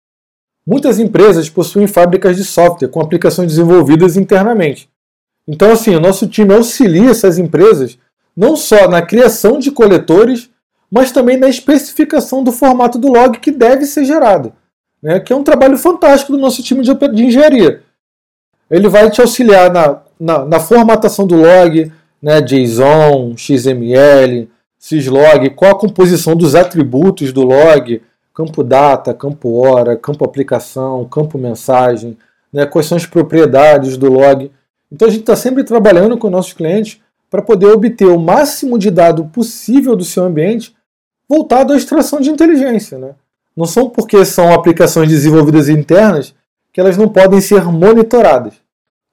Muitas 0.67 0.99
empresas 0.99 1.49
possuem 1.49 1.87
fábricas 1.87 2.37
de 2.37 2.45
software 2.45 2.89
com 2.89 3.01
aplicações 3.01 3.49
desenvolvidas 3.49 4.17
internamente. 4.17 4.89
Então, 5.47 5.73
assim, 5.73 5.95
o 5.95 6.01
nosso 6.01 6.29
time 6.29 6.55
auxilia 6.55 7.11
essas 7.11 7.39
empresas 7.39 7.99
não 8.37 8.57
só 8.57 8.89
na 8.89 9.03
criação 9.03 9.59
de 9.59 9.71
coletores, 9.71 10.49
mas 10.93 11.11
também 11.11 11.39
na 11.39 11.49
especificação 11.49 12.45
do 12.45 12.53
formato 12.53 12.99
do 12.99 13.09
log 13.09 13.39
que 13.39 13.51
deve 13.51 13.87
ser 13.87 14.05
gerado, 14.05 14.53
né? 15.03 15.19
que 15.19 15.33
é 15.33 15.37
um 15.37 15.43
trabalho 15.43 15.79
fantástico 15.79 16.33
do 16.33 16.39
nosso 16.39 16.63
time 16.63 16.83
de, 16.83 17.25
engenharia. 17.25 17.83
Ele 18.71 18.89
vai 18.89 19.11
te 19.11 19.21
auxiliar 19.21 19.73
na 19.73 20.03
na, 20.23 20.45
na 20.45 20.61
formatação 20.61 21.27
do 21.27 21.35
log, 21.35 21.91
né, 22.23 22.41
JSON, 22.41 23.35
XML, 23.37 24.49
syslog, 24.79 25.51
qual 25.51 25.73
a 25.73 25.79
composição 25.79 26.37
dos 26.37 26.55
atributos 26.55 27.33
do 27.33 27.43
log, 27.43 28.01
campo 28.33 28.63
data, 28.63 29.13
campo 29.13 29.61
hora, 29.61 29.97
campo 29.97 30.25
aplicação, 30.25 31.05
campo 31.07 31.37
mensagem, 31.37 32.17
né, 32.53 32.65
quais 32.65 32.87
são 32.87 32.97
as 32.97 33.05
propriedades 33.05 33.97
do 33.97 34.09
log. 34.09 34.49
Então 34.93 35.09
a 35.09 35.11
gente 35.11 35.23
está 35.23 35.35
sempre 35.35 35.65
trabalhando 35.65 36.17
com 36.17 36.31
nossos 36.31 36.53
clientes 36.53 37.01
para 37.29 37.43
poder 37.43 37.67
obter 37.67 38.07
o 38.07 38.21
máximo 38.21 38.79
de 38.79 38.93
dado 38.93 39.25
possível 39.25 39.97
do 39.97 40.05
seu 40.05 40.23
ambiente 40.23 40.73
voltado 41.33 41.73
à 41.73 41.77
extração 41.77 42.21
de 42.21 42.29
inteligência. 42.29 42.99
Né? 42.99 43.15
Não 43.57 43.65
são 43.65 43.89
porque 43.89 44.23
são 44.23 44.53
aplicações 44.53 45.09
desenvolvidas 45.09 45.71
internas 45.71 46.35
que 46.71 46.79
elas 46.79 46.99
não 46.99 47.09
podem 47.09 47.41
ser 47.41 47.65
monitoradas. 47.65 48.53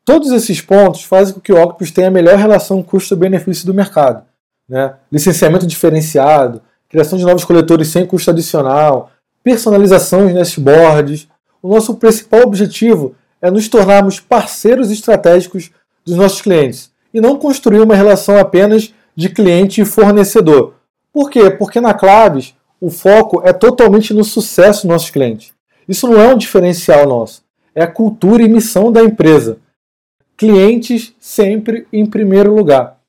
Todos 0.03 0.29
esses 0.33 0.59
pontos 0.59 1.03
fazem 1.03 1.33
com 1.33 1.39
que 1.39 1.53
o 1.53 1.55
Octopus 1.55 1.91
tenha 1.91 2.09
a 2.09 2.11
melhor 2.11 2.37
relação 2.37 2.83
custo-benefício 2.83 3.65
do 3.65 3.73
mercado. 3.73 4.25
Né? 4.67 4.93
Licenciamento 5.09 5.65
diferenciado, 5.65 6.61
criação 6.89 7.17
de 7.17 7.23
novos 7.23 7.45
coletores 7.45 7.87
sem 7.87 8.05
custo 8.05 8.31
adicional, 8.31 9.11
personalização 9.41 10.27
de 10.27 10.33
dashboards. 10.33 11.25
O 11.61 11.69
nosso 11.69 11.95
principal 11.95 12.41
objetivo 12.41 13.15
é 13.41 13.49
nos 13.49 13.69
tornarmos 13.69 14.19
parceiros 14.19 14.91
estratégicos 14.91 15.71
dos 16.05 16.17
nossos 16.17 16.41
clientes 16.41 16.91
e 17.13 17.21
não 17.21 17.39
construir 17.39 17.79
uma 17.79 17.95
relação 17.95 18.37
apenas 18.37 18.93
de 19.15 19.29
cliente 19.29 19.79
e 19.79 19.85
fornecedor. 19.85 20.78
Por 21.19 21.29
quê? 21.29 21.49
Porque 21.49 21.81
na 21.81 21.93
Claves 21.93 22.55
o 22.79 22.89
foco 22.89 23.41
é 23.43 23.51
totalmente 23.51 24.13
no 24.13 24.23
sucesso 24.23 24.83
dos 24.83 24.91
nossos 24.93 25.09
clientes. 25.09 25.51
Isso 25.85 26.07
não 26.07 26.17
é 26.17 26.33
um 26.33 26.37
diferencial 26.37 27.05
nosso, 27.05 27.43
é 27.75 27.83
a 27.83 27.87
cultura 27.87 28.41
e 28.41 28.47
missão 28.47 28.89
da 28.89 29.03
empresa 29.03 29.57
clientes 30.37 31.13
sempre 31.19 31.85
em 31.91 32.05
primeiro 32.05 32.55
lugar. 32.55 32.99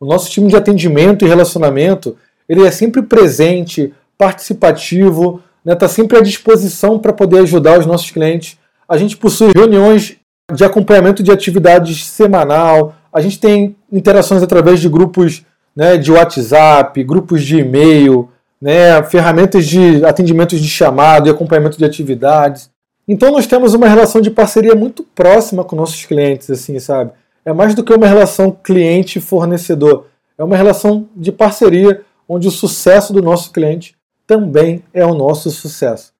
O 0.00 0.06
nosso 0.06 0.30
time 0.30 0.48
de 0.48 0.56
atendimento 0.56 1.26
e 1.26 1.28
relacionamento 1.28 2.16
ele 2.48 2.66
é 2.66 2.70
sempre 2.70 3.02
presente, 3.02 3.92
participativo, 4.16 5.42
está 5.58 5.70
né, 5.70 5.74
tá 5.74 5.88
sempre 5.88 6.16
à 6.16 6.22
disposição 6.22 6.98
para 6.98 7.12
poder 7.12 7.40
ajudar 7.40 7.78
os 7.78 7.84
nossos 7.84 8.10
clientes. 8.10 8.56
A 8.88 8.96
gente 8.96 9.14
possui 9.14 9.52
reuniões 9.54 10.16
de 10.54 10.64
acompanhamento 10.64 11.22
de 11.22 11.30
atividades 11.30 12.06
semanal, 12.06 12.94
a 13.12 13.20
gente 13.20 13.38
tem 13.38 13.76
interações 13.92 14.42
através 14.42 14.80
de 14.80 14.88
grupos 14.88 15.44
né, 15.78 15.96
de 15.96 16.10
WhatsApp, 16.10 17.04
grupos 17.04 17.44
de 17.44 17.58
e-mail, 17.58 18.28
né, 18.60 19.00
ferramentas 19.04 19.64
de 19.64 20.04
atendimentos 20.04 20.60
de 20.60 20.68
chamado 20.68 21.28
e 21.28 21.30
acompanhamento 21.30 21.78
de 21.78 21.84
atividades. 21.84 22.68
Então 23.06 23.30
nós 23.30 23.46
temos 23.46 23.74
uma 23.74 23.86
relação 23.86 24.20
de 24.20 24.28
parceria 24.28 24.74
muito 24.74 25.04
próxima 25.04 25.62
com 25.62 25.76
nossos 25.76 26.04
clientes, 26.04 26.50
assim, 26.50 26.80
sabe? 26.80 27.12
É 27.44 27.52
mais 27.52 27.76
do 27.76 27.84
que 27.84 27.92
uma 27.92 28.08
relação 28.08 28.50
cliente-fornecedor. 28.50 30.06
É 30.36 30.42
uma 30.42 30.56
relação 30.56 31.08
de 31.14 31.30
parceria 31.30 32.00
onde 32.28 32.48
o 32.48 32.50
sucesso 32.50 33.12
do 33.12 33.22
nosso 33.22 33.52
cliente 33.52 33.94
também 34.26 34.82
é 34.92 35.06
o 35.06 35.14
nosso 35.14 35.48
sucesso. 35.48 36.12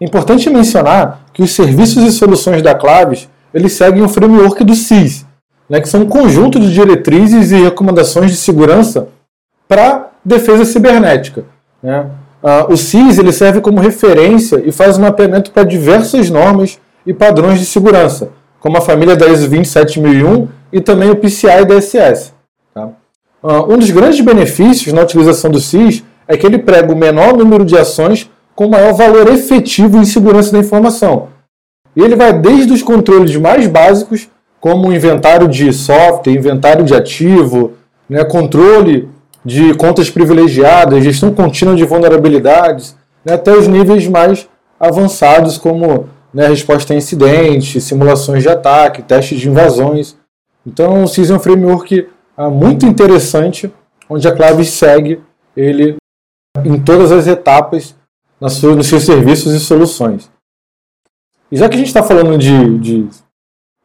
Importante 0.00 0.48
mencionar 0.48 1.26
que 1.34 1.42
os 1.42 1.52
serviços 1.52 2.02
e 2.04 2.10
soluções 2.10 2.62
da 2.62 2.74
Claves 2.74 3.28
eles 3.52 3.74
seguem 3.74 4.02
o 4.02 4.08
framework 4.08 4.64
do 4.64 4.74
CIS, 4.74 5.23
né, 5.68 5.80
que 5.80 5.88
são 5.88 6.02
um 6.02 6.06
conjunto 6.06 6.60
de 6.60 6.72
diretrizes 6.72 7.50
e 7.50 7.56
recomendações 7.56 8.30
de 8.30 8.36
segurança 8.36 9.08
para 9.68 10.10
defesa 10.24 10.64
cibernética. 10.64 11.44
Né? 11.82 12.06
Uh, 12.42 12.72
o 12.72 12.76
CIS 12.76 13.18
ele 13.18 13.32
serve 13.32 13.60
como 13.60 13.80
referência 13.80 14.62
e 14.64 14.70
faz 14.70 14.98
um 14.98 15.02
mapeamento 15.02 15.50
para 15.50 15.64
diversas 15.64 16.28
normas 16.28 16.78
e 17.06 17.14
padrões 17.14 17.58
de 17.58 17.66
segurança, 17.66 18.30
como 18.60 18.76
a 18.76 18.80
família 18.80 19.16
da 19.16 19.26
ISO 19.28 19.48
27001 19.48 20.48
e 20.72 20.80
também 20.80 21.10
o 21.10 21.16
PCI 21.16 21.64
DSS. 21.66 22.32
Tá? 22.74 22.90
Uh, 23.42 23.72
um 23.72 23.78
dos 23.78 23.90
grandes 23.90 24.20
benefícios 24.20 24.92
na 24.92 25.02
utilização 25.02 25.50
do 25.50 25.60
CIS 25.60 26.04
é 26.26 26.36
que 26.36 26.46
ele 26.46 26.58
prega 26.58 26.92
o 26.92 26.96
menor 26.96 27.36
número 27.36 27.64
de 27.64 27.76
ações 27.76 28.30
com 28.54 28.68
maior 28.68 28.92
valor 28.92 29.28
efetivo 29.28 29.98
em 29.98 30.04
segurança 30.04 30.52
da 30.52 30.58
informação. 30.58 31.28
E 31.96 32.02
ele 32.02 32.16
vai 32.16 32.32
desde 32.32 32.72
os 32.72 32.82
controles 32.82 33.34
mais 33.36 33.66
básicos, 33.66 34.28
como 34.64 34.90
inventário 34.90 35.46
de 35.46 35.70
software, 35.74 36.32
inventário 36.32 36.86
de 36.86 36.94
ativo, 36.94 37.74
né, 38.08 38.24
controle 38.24 39.10
de 39.44 39.74
contas 39.74 40.08
privilegiadas, 40.08 41.04
gestão 41.04 41.34
contínua 41.34 41.76
de 41.76 41.84
vulnerabilidades, 41.84 42.96
né, 43.22 43.34
até 43.34 43.52
os 43.54 43.68
níveis 43.68 44.08
mais 44.08 44.48
avançados, 44.80 45.58
como 45.58 46.08
né, 46.32 46.46
resposta 46.46 46.94
a 46.94 46.96
incidentes, 46.96 47.84
simulações 47.84 48.42
de 48.42 48.48
ataque, 48.48 49.02
testes 49.02 49.38
de 49.38 49.50
invasões. 49.50 50.16
Então, 50.66 51.04
o 51.04 51.08
CIS 51.08 51.28
é 51.28 51.34
um 51.34 51.40
framework 51.40 52.08
ah, 52.34 52.48
muito 52.48 52.86
interessante, 52.86 53.70
onde 54.08 54.26
a 54.26 54.34
Clave 54.34 54.64
segue 54.64 55.20
ele 55.54 55.96
em 56.64 56.80
todas 56.80 57.12
as 57.12 57.26
etapas 57.26 57.94
nos 58.40 58.86
seus 58.86 59.02
serviços 59.02 59.52
e 59.52 59.60
soluções. 59.60 60.30
E 61.52 61.56
já 61.58 61.68
que 61.68 61.74
a 61.74 61.78
gente 61.78 61.88
está 61.88 62.02
falando 62.02 62.38
de, 62.38 62.78
de 62.78 63.23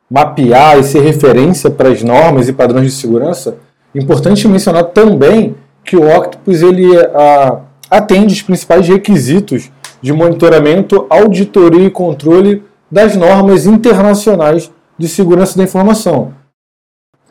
mapear 0.10 0.80
e 0.80 0.84
ser 0.84 1.02
referência 1.02 1.70
para 1.70 1.90
as 1.90 2.02
normas 2.02 2.48
e 2.48 2.54
padrões 2.54 2.86
de 2.86 2.92
segurança, 2.92 3.58
Importante 3.94 4.48
mencionar 4.48 4.86
também 4.86 5.56
que 5.84 5.96
o 5.96 6.08
Octopus 6.08 6.62
ele 6.62 6.96
a, 6.98 7.62
atende 7.90 8.34
os 8.34 8.42
principais 8.42 8.88
requisitos 8.88 9.72
de 10.02 10.14
monitoramento, 10.14 11.08
auditoria 11.10 11.88
e 11.88 11.92
controle 11.92 12.64
das 12.92 13.16
normas 13.16 13.66
internacionais 13.66 14.72
de 14.98 15.08
segurança 15.08 15.58
da 15.58 15.64
informação, 15.64 16.34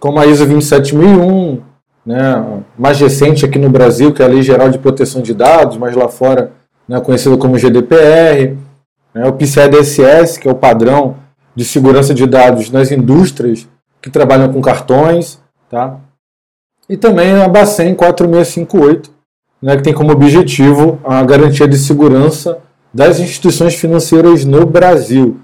como 0.00 0.18
a 0.18 0.26
ISO 0.26 0.44
27001, 0.46 1.60
né, 2.04 2.44
mais 2.76 2.98
recente 2.98 3.44
aqui 3.44 3.58
no 3.58 3.68
Brasil, 3.68 4.12
que 4.12 4.22
é 4.22 4.24
a 4.24 4.28
Lei 4.28 4.42
Geral 4.42 4.70
de 4.70 4.78
Proteção 4.78 5.22
de 5.22 5.34
Dados, 5.34 5.76
mas 5.76 5.94
lá 5.94 6.08
fora 6.08 6.52
né, 6.88 7.00
conhecida 7.00 7.36
como 7.36 7.58
GDPR, 7.58 8.56
né, 9.14 9.26
o 9.26 9.32
PCI 9.32 9.68
DSS, 9.68 10.40
que 10.40 10.48
é 10.48 10.50
o 10.50 10.54
padrão 10.54 11.16
de 11.58 11.64
segurança 11.64 12.14
de 12.14 12.24
dados 12.24 12.70
nas 12.70 12.92
indústrias 12.92 13.66
que 14.00 14.08
trabalham 14.08 14.52
com 14.52 14.60
cartões, 14.60 15.40
tá? 15.68 15.98
e 16.88 16.96
também 16.96 17.32
a 17.32 17.48
Bacen 17.48 17.96
4658, 17.96 19.10
né, 19.60 19.76
que 19.76 19.82
tem 19.82 19.92
como 19.92 20.12
objetivo 20.12 21.00
a 21.02 21.20
garantia 21.24 21.66
de 21.66 21.76
segurança 21.76 22.60
das 22.94 23.18
instituições 23.18 23.74
financeiras 23.74 24.44
no 24.44 24.64
Brasil. 24.64 25.40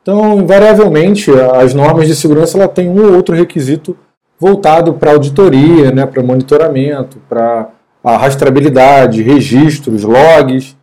Então, 0.00 0.40
invariavelmente, 0.40 1.30
as 1.30 1.74
normas 1.74 2.08
de 2.08 2.16
segurança 2.16 2.56
ela 2.56 2.66
tem 2.66 2.88
um 2.88 3.04
ou 3.04 3.14
outro 3.14 3.36
requisito 3.36 3.94
voltado 4.40 4.94
para 4.94 5.10
auditoria, 5.10 5.90
né, 5.90 6.06
para 6.06 6.22
monitoramento, 6.22 7.18
para 7.28 7.68
a 8.02 8.16
rastreabilidade, 8.16 9.20
registros, 9.20 10.02
logs. 10.02 10.74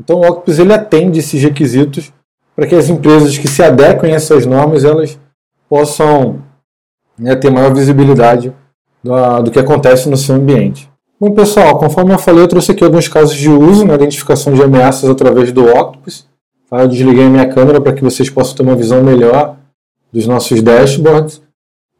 Então, 0.00 0.16
o 0.16 0.22
Octopus 0.22 0.58
ele 0.58 0.72
atende 0.72 1.20
esses 1.20 1.40
requisitos 1.40 2.12
para 2.60 2.68
que 2.68 2.74
as 2.74 2.90
empresas 2.90 3.38
que 3.38 3.48
se 3.48 3.62
adequem 3.62 4.12
a 4.12 4.16
essas 4.16 4.44
normas 4.44 4.84
elas 4.84 5.18
possam 5.66 6.42
né, 7.18 7.34
ter 7.34 7.50
maior 7.50 7.72
visibilidade 7.72 8.52
do, 9.02 9.42
do 9.44 9.50
que 9.50 9.58
acontece 9.58 10.10
no 10.10 10.16
seu 10.18 10.34
ambiente. 10.34 10.86
Bom, 11.18 11.30
pessoal, 11.30 11.78
conforme 11.78 12.12
eu 12.12 12.18
falei, 12.18 12.42
eu 12.42 12.48
trouxe 12.48 12.72
aqui 12.72 12.84
alguns 12.84 13.08
casos 13.08 13.34
de 13.34 13.48
uso 13.48 13.86
na 13.86 13.94
identificação 13.94 14.52
de 14.52 14.62
ameaças 14.62 15.08
através 15.08 15.50
do 15.52 15.64
Octopus. 15.64 16.26
Tá? 16.68 16.82
Eu 16.82 16.88
desliguei 16.88 17.24
a 17.24 17.30
minha 17.30 17.48
câmera 17.48 17.80
para 17.80 17.94
que 17.94 18.04
vocês 18.04 18.28
possam 18.28 18.54
ter 18.54 18.62
uma 18.62 18.76
visão 18.76 19.02
melhor 19.02 19.56
dos 20.12 20.26
nossos 20.26 20.60
dashboards. 20.60 21.40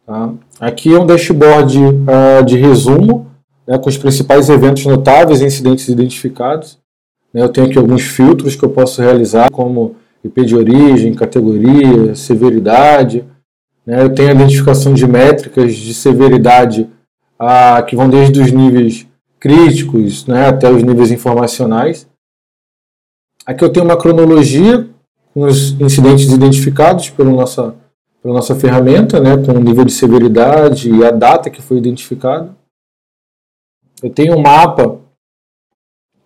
Tá? 0.06 0.30
Aqui 0.60 0.94
é 0.94 0.98
um 1.00 1.06
dashboard 1.06 1.78
uh, 1.78 2.44
de 2.44 2.58
resumo, 2.58 3.28
né, 3.66 3.78
com 3.78 3.88
os 3.88 3.96
principais 3.96 4.50
eventos 4.50 4.84
notáveis 4.84 5.40
e 5.40 5.46
incidentes 5.46 5.88
identificados. 5.88 6.78
Né, 7.32 7.40
eu 7.40 7.48
tenho 7.48 7.66
aqui 7.66 7.78
alguns 7.78 8.02
filtros 8.02 8.54
que 8.54 8.62
eu 8.62 8.68
posso 8.68 9.00
realizar, 9.00 9.50
como 9.50 9.96
IP 10.24 10.44
de 10.44 10.56
origem, 10.56 11.14
categoria, 11.14 12.14
severidade, 12.14 13.24
né? 13.86 14.02
Eu 14.02 14.14
tenho 14.14 14.28
a 14.28 14.34
identificação 14.34 14.94
de 14.94 15.06
métricas 15.06 15.74
de 15.74 15.94
severidade 15.94 16.88
que 17.88 17.96
vão 17.96 18.08
desde 18.08 18.40
os 18.40 18.52
níveis 18.52 19.06
críticos 19.38 20.26
né, 20.26 20.46
até 20.46 20.70
os 20.70 20.82
níveis 20.82 21.10
informacionais. 21.10 22.06
Aqui 23.46 23.64
eu 23.64 23.72
tenho 23.72 23.86
uma 23.86 23.96
cronologia 23.96 24.88
com 25.32 25.44
os 25.44 25.72
incidentes 25.80 26.30
identificados 26.30 27.08
pela 27.08 27.30
nossa, 27.30 27.74
pela 28.22 28.34
nossa 28.34 28.54
ferramenta, 28.54 29.18
né, 29.18 29.38
com 29.38 29.52
o 29.52 29.60
nível 29.60 29.84
de 29.84 29.92
severidade 29.92 30.90
e 30.90 31.02
a 31.02 31.10
data 31.10 31.48
que 31.48 31.62
foi 31.62 31.78
identificado. 31.78 32.54
Eu 34.02 34.10
tenho 34.10 34.36
um 34.36 34.42
mapa 34.42 34.98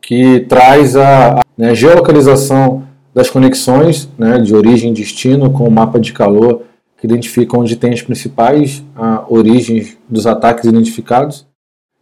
que 0.03 0.41
traz 0.41 0.97
a, 0.97 1.39
a 1.39 1.43
né, 1.57 1.75
geolocalização 1.75 2.87
das 3.15 3.31
conexões 3.31 4.09
né, 4.19 4.39
de 4.39 4.55
origem 4.55 4.91
e 4.91 4.95
destino 4.95 5.51
com 5.53 5.69
o 5.69 5.71
mapa 5.71 6.01
de 6.01 6.13
calor 6.13 6.63
que 6.99 7.07
identifica 7.07 7.57
onde 7.57 7.77
tem 7.77 7.93
as 7.93 8.03
principais 8.03 8.83
ah, 8.97 9.25
origens 9.29 9.97
dos 10.09 10.27
ataques 10.27 10.65
identificados. 10.65 11.47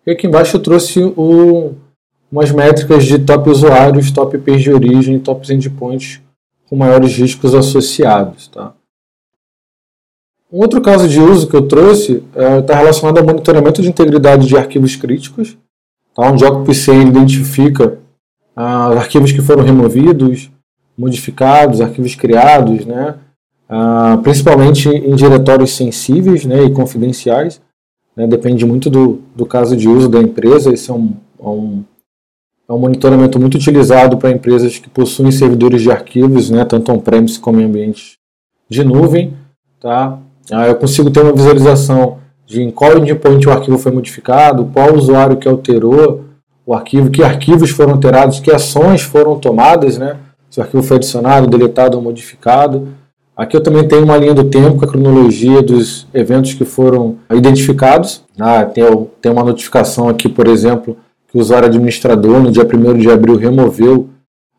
E 0.07 0.12
aqui 0.12 0.27
embaixo 0.27 0.57
eu 0.57 0.62
trouxe 0.62 1.03
o, 1.03 1.75
umas 2.31 2.51
métricas 2.51 3.05
de 3.05 3.18
top 3.18 3.51
usuários, 3.51 4.11
top 4.11 4.37
IPs 4.37 4.62
de 4.62 4.72
origem 4.72 5.16
e 5.16 5.20
top 5.20 5.53
endpoints 5.53 6.20
com 6.68 6.77
maiores 6.77 7.14
riscos 7.16 7.55
associados. 7.55 8.48
Tá? 8.48 8.72
Um 10.51 10.61
outro 10.61 10.81
caso 10.81 11.09
de 11.09 11.20
uso 11.20 11.48
que 11.48 11.57
eu 11.57 11.66
trouxe 11.66 12.22
está 12.61 12.75
é, 12.75 12.77
relacionado 12.77 13.18
ao 13.18 13.25
monitoramento 13.25 13.83
de 13.83 13.88
integridade 13.88 14.46
de 14.46 14.57
arquivos 14.57 14.96
críticos, 14.96 15.59
tá? 16.14 16.31
onde 16.31 16.44
o 16.44 16.48
OCPC 16.48 16.94
identifica 16.94 17.98
ah, 18.55 18.88
arquivos 18.90 19.33
que 19.33 19.42
foram 19.42 19.64
removidos, 19.64 20.52
modificados, 21.03 21.81
arquivos 21.81 22.15
criados, 22.15 22.87
né? 22.87 23.17
Ah, 23.69 24.21
principalmente 24.23 24.88
em 24.88 25.15
diretórios 25.17 25.75
sensíveis 25.75 26.45
né, 26.45 26.62
e 26.62 26.71
confidenciais. 26.71 27.61
Né, 28.17 28.27
depende 28.27 28.65
muito 28.67 28.88
do, 28.91 29.23
do 29.35 29.45
caso 29.47 29.77
de 29.77 29.88
uso 29.88 30.09
da 30.09 30.21
empresa. 30.21 30.73
Esse 30.73 30.91
é 30.91 30.95
um, 30.95 31.15
é 31.41 31.49
um, 31.49 31.85
é 32.69 32.73
um 32.73 32.79
monitoramento 32.79 33.41
muito 33.41 33.57
utilizado 33.57 34.17
para 34.17 34.31
empresas 34.31 34.79
que 34.79 34.88
possuem 34.88 35.33
servidores 35.33 35.83
de 35.83 35.91
arquivos, 35.91 36.51
né, 36.51 36.65
tanto 36.65 36.93
on-premise 36.93 37.41
como 37.41 37.61
em 37.61 37.65
ambientes 37.65 38.19
de 38.69 38.85
nuvem. 38.85 39.35
Tá? 39.81 40.19
Ah, 40.51 40.69
eu 40.69 40.77
consigo 40.77 41.11
ter 41.11 41.21
uma 41.21 41.33
visualização 41.33 42.19
de 42.47 42.62
em 42.62 42.71
qual 42.71 42.99
endpoint 42.99 43.49
o 43.49 43.53
arquivo 43.53 43.79
foi 43.79 43.91
modificado, 43.91 44.71
qual 44.73 44.95
usuário 44.95 45.38
que 45.38 45.49
alterou 45.49 46.27
o 46.65 46.75
arquivo, 46.75 47.11
que 47.11 47.23
arquivos 47.23 47.71
foram 47.71 47.95
alterados, 47.95 48.38
que 48.38 48.51
ações 48.51 49.01
foram 49.03 49.38
tomadas, 49.38 49.99
né? 49.99 50.17
Se 50.53 50.61
o 50.61 50.62
arquivo 50.62 50.83
foi 50.83 50.99
adicionado, 50.99 51.47
deletado 51.47 51.97
ou 51.97 52.03
modificado. 52.03 52.88
Aqui 53.35 53.57
eu 53.57 53.62
também 53.62 53.88
tenho 53.88 54.05
uma 54.05 54.19
linha 54.19 54.35
do 54.35 54.45
tempo 54.45 54.77
com 54.77 54.85
a 54.85 54.88
cronologia 54.88 55.62
dos 55.62 56.07
eventos 56.12 56.53
que 56.53 56.67
foram 56.67 57.17
identificados. 57.33 58.23
Ah, 58.38 58.62
tem, 58.67 58.85
tem 59.23 59.33
uma 59.33 59.43
notificação 59.43 60.11
aqui, 60.11 60.29
por 60.29 60.47
exemplo, 60.47 60.99
que 61.27 61.38
o 61.38 61.41
usuário 61.41 61.69
administrador, 61.69 62.38
no 62.38 62.51
dia 62.51 62.65
1 62.65 62.99
de 62.99 63.11
abril, 63.11 63.37
removeu 63.37 64.11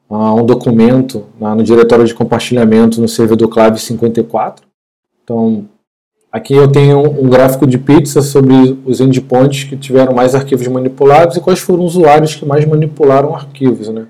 ah, 0.10 0.34
um 0.34 0.44
documento 0.44 1.26
ah, 1.40 1.54
no 1.54 1.64
diretório 1.64 2.06
de 2.06 2.16
compartilhamento 2.16 3.00
no 3.00 3.08
servidor 3.08 3.48
Clave 3.50 3.80
54. 3.80 4.66
Então, 5.24 5.66
Aqui 6.32 6.56
eu 6.56 6.68
tenho 6.68 7.00
um 7.00 7.30
gráfico 7.30 7.68
de 7.68 7.78
pizza 7.78 8.20
sobre 8.24 8.56
os 8.88 9.00
endpoints 9.00 9.66
que 9.66 9.78
tiveram 9.78 10.16
mais 10.16 10.34
arquivos 10.34 10.68
manipulados 10.68 11.38
e 11.38 11.40
quais 11.40 11.60
foram 11.60 11.86
os 11.86 11.96
usuários 11.96 12.34
que 12.34 12.44
mais 12.44 12.66
manipularam 12.66 13.36
arquivos. 13.36 13.88
Né? 13.90 14.08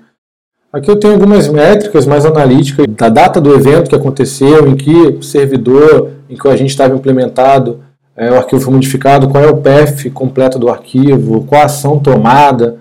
Aqui 0.74 0.90
eu 0.90 0.96
tenho 0.96 1.14
algumas 1.14 1.46
métricas 1.46 2.04
mais 2.04 2.26
analíticas 2.26 2.84
da 2.88 3.08
data 3.08 3.40
do 3.40 3.54
evento 3.54 3.88
que 3.88 3.94
aconteceu, 3.94 4.66
em 4.66 4.74
que 4.74 5.22
servidor 5.22 6.10
em 6.28 6.36
que 6.36 6.48
a 6.48 6.56
gente 6.56 6.70
estava 6.70 6.96
implementado, 6.96 7.80
é, 8.16 8.28
o 8.28 8.34
arquivo 8.34 8.60
foi 8.60 8.74
modificado, 8.74 9.28
qual 9.28 9.44
é 9.44 9.46
o 9.46 9.58
path 9.58 10.10
completo 10.12 10.58
do 10.58 10.68
arquivo, 10.68 11.44
qual 11.44 11.62
a 11.62 11.66
ação 11.66 12.00
tomada, 12.00 12.78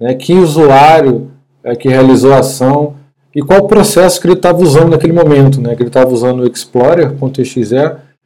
né, 0.00 0.12
que 0.14 0.34
usuário 0.34 1.30
é, 1.62 1.76
que 1.76 1.88
realizou 1.88 2.32
a 2.32 2.40
ação 2.40 2.96
e 3.32 3.40
qual 3.40 3.60
o 3.60 3.68
processo 3.68 4.20
que 4.20 4.26
ele 4.26 4.34
estava 4.34 4.60
usando 4.60 4.90
naquele 4.90 5.12
momento, 5.12 5.60
né, 5.60 5.76
que 5.76 5.82
ele 5.82 5.88
estava 5.88 6.12
usando 6.12 6.40
o 6.40 6.48
Explorer.exe, 6.48 7.60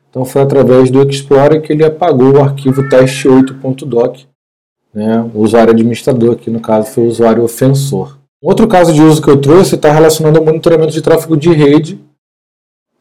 então 0.08 0.24
foi 0.24 0.40
através 0.40 0.90
do 0.90 1.06
Explorer 1.06 1.60
que 1.60 1.74
ele 1.74 1.84
apagou 1.84 2.36
o 2.36 2.42
arquivo 2.42 2.82
test8.doc, 2.88 4.20
né, 4.94 5.30
o 5.34 5.40
usuário 5.40 5.74
administrador, 5.74 6.32
aqui 6.32 6.48
no 6.48 6.60
caso 6.60 6.88
foi 6.88 7.04
o 7.04 7.08
usuário 7.08 7.44
ofensor. 7.44 8.23
Outro 8.44 8.68
caso 8.68 8.92
de 8.92 9.00
uso 9.00 9.22
que 9.22 9.30
eu 9.30 9.40
trouxe 9.40 9.74
está 9.74 9.90
relacionado 9.90 10.36
ao 10.36 10.44
monitoramento 10.44 10.92
de 10.92 11.00
tráfego 11.00 11.34
de 11.34 11.50
rede, 11.50 11.98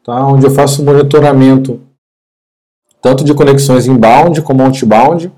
tá, 0.02 0.26
onde 0.26 0.46
eu 0.46 0.50
faço 0.50 0.82
monitoramento 0.82 1.82
tanto 3.02 3.22
de 3.22 3.34
conexões 3.34 3.86
inbound 3.86 4.40
como 4.40 4.62
outbound, 4.62 5.30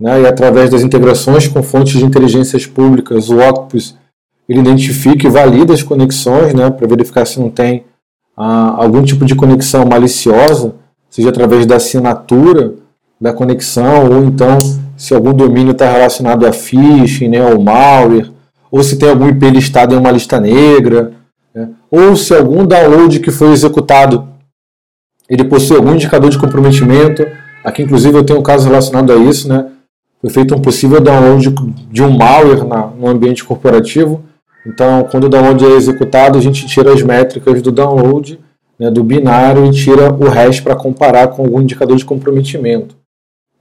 né, 0.00 0.22
e 0.22 0.26
através 0.26 0.70
das 0.70 0.82
integrações 0.82 1.46
com 1.46 1.62
fontes 1.62 1.92
de 1.92 2.04
inteligências 2.04 2.66
públicas, 2.66 3.28
o 3.28 3.38
Octopus 3.38 3.96
ele 4.48 4.58
identifica 4.58 5.28
e 5.28 5.30
valida 5.30 5.72
as 5.72 5.84
conexões 5.84 6.52
né, 6.52 6.68
para 6.68 6.88
verificar 6.88 7.24
se 7.24 7.38
não 7.38 7.48
tem 7.48 7.84
ah, 8.36 8.74
algum 8.76 9.04
tipo 9.04 9.24
de 9.24 9.36
conexão 9.36 9.84
maliciosa, 9.84 10.74
seja 11.08 11.28
através 11.28 11.64
da 11.64 11.76
assinatura 11.76 12.74
da 13.20 13.32
conexão, 13.32 14.10
ou 14.10 14.24
então 14.24 14.58
se 14.96 15.14
algum 15.14 15.32
domínio 15.32 15.70
está 15.70 15.88
relacionado 15.88 16.44
a 16.44 16.52
phishing, 16.52 17.28
né, 17.28 17.54
ou 17.54 17.60
malware, 17.60 18.36
ou 18.70 18.82
se 18.82 18.98
tem 18.98 19.08
algum 19.08 19.28
IP 19.28 19.50
listado 19.50 19.94
em 19.94 19.98
uma 19.98 20.10
lista 20.10 20.40
negra, 20.40 21.12
né, 21.54 21.70
ou 21.90 22.16
se 22.16 22.34
algum 22.34 22.66
download 22.66 23.20
que 23.20 23.30
foi 23.30 23.52
executado 23.52 24.28
ele 25.28 25.44
possui 25.44 25.76
algum 25.76 25.94
indicador 25.94 26.30
de 26.30 26.38
comprometimento. 26.38 27.26
Aqui, 27.62 27.82
inclusive, 27.82 28.16
eu 28.16 28.24
tenho 28.24 28.38
um 28.38 28.42
caso 28.42 28.66
relacionado 28.66 29.12
a 29.12 29.16
isso, 29.16 29.48
né? 29.48 29.66
Foi 30.20 30.30
feito 30.30 30.54
um 30.54 30.60
possível 30.60 31.00
download 31.00 31.54
de 31.90 32.02
um 32.02 32.10
malware 32.10 32.64
na, 32.64 32.86
no 32.86 33.06
ambiente 33.06 33.44
corporativo. 33.44 34.24
Então, 34.66 35.06
quando 35.10 35.24
o 35.24 35.28
download 35.28 35.64
é 35.64 35.76
executado, 35.76 36.38
a 36.38 36.40
gente 36.40 36.66
tira 36.66 36.92
as 36.92 37.02
métricas 37.02 37.60
do 37.62 37.70
download, 37.70 38.40
né, 38.78 38.90
do 38.90 39.04
binário, 39.04 39.66
e 39.66 39.70
tira 39.70 40.12
o 40.12 40.28
hash 40.28 40.60
para 40.60 40.74
comparar 40.74 41.28
com 41.28 41.42
algum 41.44 41.60
indicador 41.60 41.96
de 41.96 42.04
comprometimento. 42.04 42.96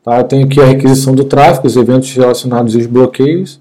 Tá? 0.03 0.17
Eu 0.17 0.23
tenho 0.23 0.45
aqui 0.45 0.59
a 0.59 0.65
requisição 0.65 1.13
do 1.13 1.25
tráfego, 1.25 1.67
os 1.67 1.75
eventos 1.75 2.11
relacionados 2.13 2.75
aos 2.75 2.85
bloqueios, 2.87 3.59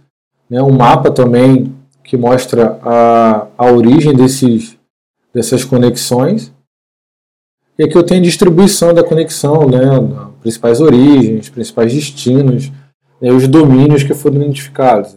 né, 0.48 0.62
um 0.62 0.72
mapa 0.72 1.11
também 1.11 1.74
que 2.02 2.16
mostra 2.16 2.78
a, 2.82 3.46
a 3.59 3.70
origem 3.70 4.14
desses, 4.14 4.78
dessas 5.35 5.64
conexões. 5.64 6.52
E 7.78 7.85
aqui 7.85 7.96
eu 7.96 8.04
tenho 8.04 8.20
a 8.20 8.24
distribuição 8.24 8.94
da 8.94 9.04
conexão, 9.04 9.68
né, 9.68 9.80
principais 10.40 10.80
origens, 10.80 11.48
principais 11.48 11.92
destinos, 11.92 12.70
né, 13.20 13.30
os 13.32 13.46
domínios 13.46 14.02
que 14.02 14.14
foram 14.14 14.37
identificados. 14.37 15.16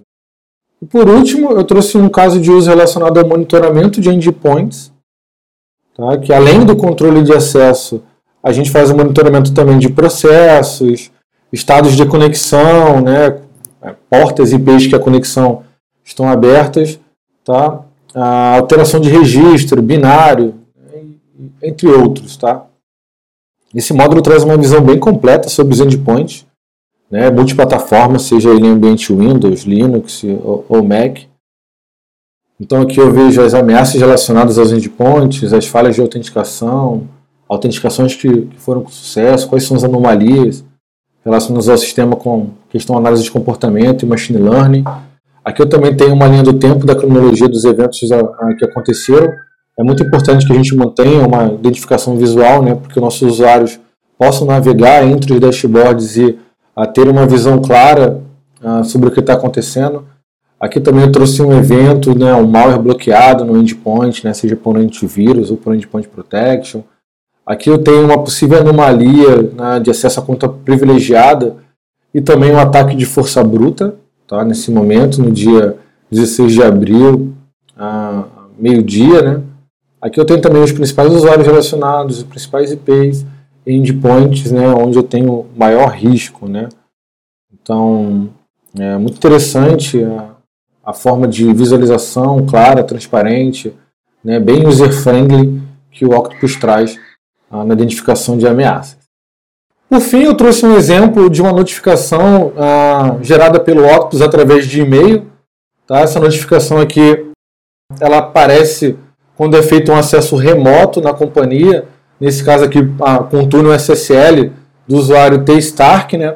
E 0.82 0.86
por 0.86 1.08
último, 1.08 1.52
eu 1.52 1.64
trouxe 1.64 1.98
um 1.98 2.10
caso 2.10 2.40
de 2.40 2.50
uso 2.50 2.70
relacionado 2.70 3.18
ao 3.18 3.28
monitoramento 3.28 4.02
de 4.02 4.10
endpoints, 4.10 4.92
tá, 5.96 6.18
que 6.18 6.34
além 6.34 6.66
do 6.66 6.76
controle 6.76 7.22
de 7.22 7.34
acesso, 7.34 8.02
a 8.42 8.52
gente 8.52 8.72
faz 8.72 8.90
o 8.90 8.96
monitoramento 8.96 9.54
também 9.54 9.78
de 9.78 9.90
processos, 9.90 11.12
estados 11.52 11.96
de 11.96 12.06
conexão, 12.06 13.02
né, 13.02 13.40
portas 14.10 14.52
e 14.52 14.56
IPs 14.56 14.88
que 14.88 14.96
a 14.96 15.00
conexão 15.00 15.64
estão 16.04 16.28
abertas, 16.28 17.00
tá, 17.44 17.84
a 18.14 18.56
alteração 18.56 19.00
de 19.00 19.10
registro, 19.10 19.82
binário, 19.82 20.56
entre 21.62 21.88
outros. 21.88 22.36
Tá? 22.36 22.66
Esse 23.74 23.94
módulo 23.94 24.22
traz 24.22 24.44
uma 24.44 24.58
visão 24.58 24.82
bem 24.82 25.00
completa 25.00 25.50
sobre 25.50 25.74
os 25.74 25.80
endpoints, 25.80 26.46
né, 27.10 27.30
multiplataforma, 27.32 28.20
seja 28.20 28.50
ele 28.50 28.68
em 28.68 28.72
ambiente 28.72 29.14
Windows, 29.14 29.64
Linux 29.64 30.24
ou, 30.68 30.84
Mac. 30.84 31.20
Então 32.60 32.82
aqui 32.82 33.00
eu 33.00 33.12
vejo 33.12 33.42
as 33.42 33.54
ameaças 33.54 34.00
relacionadas 34.00 34.60
aos 34.60 34.72
endpoints, 34.72 35.54
as 35.54 35.66
falhas 35.66 35.96
de 35.96 36.02
autenticação, 36.02 37.08
autenticações 37.48 38.16
que 38.16 38.48
foram 38.58 38.84
com 38.84 38.92
sucesso, 38.92 39.48
quais 39.48 39.64
são 39.64 39.76
as 39.76 39.84
anomalias 39.84 40.64
relacionadas 41.24 41.70
ao 41.70 41.78
sistema 41.78 42.16
com 42.16 42.50
questão 42.70 42.98
análise 42.98 43.24
de 43.24 43.32
comportamento 43.32 44.04
e 44.04 44.06
machine 44.08 44.40
learning. 44.40 44.84
Aqui 45.44 45.62
eu 45.62 45.70
também 45.70 45.96
tenho 45.96 46.14
uma 46.14 46.28
linha 46.28 46.44
do 46.44 46.54
tempo 46.54 46.86
da 46.86 46.96
cronologia 46.96 47.48
dos 47.48 47.66
eventos 47.66 48.00
que 48.58 48.66
aconteceram 48.66 49.32
é 49.80 49.84
muito 49.84 50.04
importante 50.04 50.46
que 50.46 50.52
a 50.52 50.56
gente 50.58 50.76
mantenha 50.76 51.26
uma 51.26 51.54
identificação 51.54 52.18
visual, 52.18 52.62
né, 52.62 52.76
porque 52.76 53.00
nossos 53.00 53.22
usuários 53.22 53.80
possam 54.18 54.46
navegar 54.46 55.06
entre 55.06 55.32
os 55.32 55.40
dashboards 55.40 56.18
e 56.18 56.38
a 56.76 56.86
ter 56.86 57.08
uma 57.08 57.26
visão 57.26 57.62
clara 57.62 58.22
sobre 58.84 59.08
o 59.08 59.12
que 59.12 59.22
está 59.22 59.36
acontecendo. 59.36 60.04
Aqui 60.60 60.82
também 60.82 61.06
eu 61.06 61.12
trouxe 61.14 61.42
um 61.42 61.58
evento, 61.58 62.14
né, 62.14 62.36
um 62.36 62.46
malware 62.46 62.82
bloqueado 62.82 63.46
no 63.46 63.58
endpoint, 63.58 64.26
né, 64.26 64.34
seja 64.34 64.58
por 64.58 64.76
antivírus 64.76 65.50
ou 65.50 65.56
por 65.56 65.74
endpoint 65.74 66.10
protection. 66.10 66.82
Aqui 67.50 67.68
eu 67.68 67.80
tenho 67.80 68.06
uma 68.06 68.24
possível 68.24 68.60
anomalia 68.60 69.42
né, 69.42 69.80
de 69.80 69.90
acesso 69.90 70.20
à 70.20 70.24
conta 70.24 70.48
privilegiada 70.48 71.58
e 72.14 72.22
também 72.22 72.52
um 72.52 72.60
ataque 72.60 72.96
de 72.96 73.08
força 73.08 73.44
bruta, 73.44 73.96
tá, 74.28 74.46
nesse 74.46 74.70
momento, 74.70 75.20
no 75.20 75.32
dia 75.32 75.76
16 76.12 76.54
de 76.54 76.62
abril, 76.62 77.34
meio-dia, 78.60 79.22
né, 79.24 79.42
Aqui 80.02 80.18
eu 80.18 80.26
tenho 80.26 80.40
também 80.40 80.64
os 80.64 80.72
principais 80.72 81.12
usuários 81.12 81.46
relacionados, 81.46 82.20
os 82.20 82.24
principais 82.24 82.72
IPs 82.72 83.26
endpoints, 83.68 84.50
né, 84.50 84.70
onde 84.70 84.98
eu 84.98 85.04
tenho 85.04 85.48
maior 85.58 85.90
risco. 85.90 86.48
Né? 86.48 86.70
Então, 87.52 88.30
é 88.78 88.98
muito 88.98 89.18
interessante 89.18 90.02
a, 90.02 90.36
a 90.86 90.94
forma 90.94 91.28
de 91.28 91.52
visualização 91.54 92.46
clara, 92.46 92.84
transparente, 92.84 93.74
né, 94.24 94.40
bem 94.40 94.66
user-friendly 94.66 95.62
que 95.92 96.06
o 96.06 96.18
Octopus 96.18 96.56
traz 96.56 96.98
ah, 97.52 97.64
na 97.64 97.74
identificação 97.74 98.38
de 98.38 98.48
ameaças. 98.48 98.98
Por 99.90 100.02
fim, 100.02 100.24
eu 100.24 100.36
trouxe 100.36 100.66
um 100.66 100.76
exemplo 100.78 101.30
de 101.30 101.42
uma 101.42 101.52
notificação 101.52 102.54
ah, 102.58 103.18
gerada 103.22 103.60
pelo 103.60 103.86
Octopus 103.86 104.22
através 104.22 104.68
de 104.68 104.82
e-mail. 104.82 105.28
Tá? 105.88 106.02
Essa 106.02 106.20
notificação 106.20 106.80
aqui 106.80 107.26
ela 108.00 108.20
aparece 108.20 108.98
quando 109.36 109.58
é 109.58 109.64
feito 109.64 109.92
um 109.92 109.96
acesso 109.96 110.36
remoto 110.36 111.02
na 111.02 111.14
companhia, 111.14 111.86
nesse 112.20 112.44
caso 112.44 112.66
aqui 112.66 112.80
ah, 113.02 113.20
com 113.24 113.44
o 113.44 113.48
túnel 113.48 113.74
SSL 113.74 114.52
do 114.88 114.98
usuário 114.98 115.44
T-Stark, 115.44 116.18
né? 116.18 116.36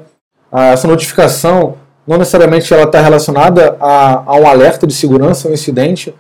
Ah, 0.52 0.69
essa 0.69 0.88
notificação 0.88 1.76
não 2.08 2.17
necessariamente 2.17 2.73
ela 2.73 2.84
está 2.84 3.02
relacionada 3.02 3.78
a, 3.80 4.23
a, 4.26 4.36
um 4.36 4.47
alerta 4.47 4.88
de 4.88 4.93
segurança, 4.93 5.47
um 5.47 5.54
incidente, 5.54 6.13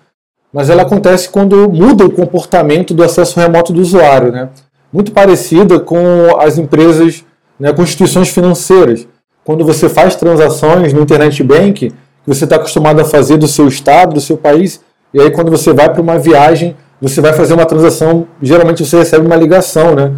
mas 0.51 0.69
ela 0.69 0.83
acontece 0.83 1.29
quando 1.29 1.69
muda 1.69 2.05
o 2.05 2.11
comportamento 2.11 2.93
do 2.93 3.03
acesso 3.03 3.39
remoto 3.39 3.73
do 3.73 3.81
usuário, 3.81 4.31
né? 4.31 4.49
Muito 4.93 5.11
parecida 5.11 5.79
com 5.79 6.39
as 6.39 6.59
empresas, 6.59 7.25
né, 7.59 7.73
com 7.73 7.81
instituições 7.81 8.29
financeiras. 8.29 9.07
Quando 9.43 9.65
você 9.65 9.89
faz 9.89 10.15
transações 10.15 10.93
no 10.93 11.01
internet 11.01 11.43
bank, 11.43 11.89
que 11.89 11.93
você 12.25 12.43
está 12.43 12.57
acostumado 12.57 13.01
a 13.01 13.03
fazer 13.03 13.37
do 13.37 13.47
seu 13.47 13.67
estado, 13.67 14.13
do 14.13 14.21
seu 14.21 14.37
país, 14.37 14.79
e 15.13 15.19
aí, 15.19 15.29
quando 15.29 15.51
você 15.51 15.73
vai 15.73 15.91
para 15.91 16.01
uma 16.01 16.17
viagem, 16.17 16.75
você 16.99 17.21
vai 17.21 17.33
fazer 17.33 17.53
uma 17.53 17.65
transação, 17.65 18.27
geralmente 18.41 18.83
você 18.83 18.97
recebe 18.97 19.25
uma 19.25 19.35
ligação 19.35 19.93
né, 19.93 20.11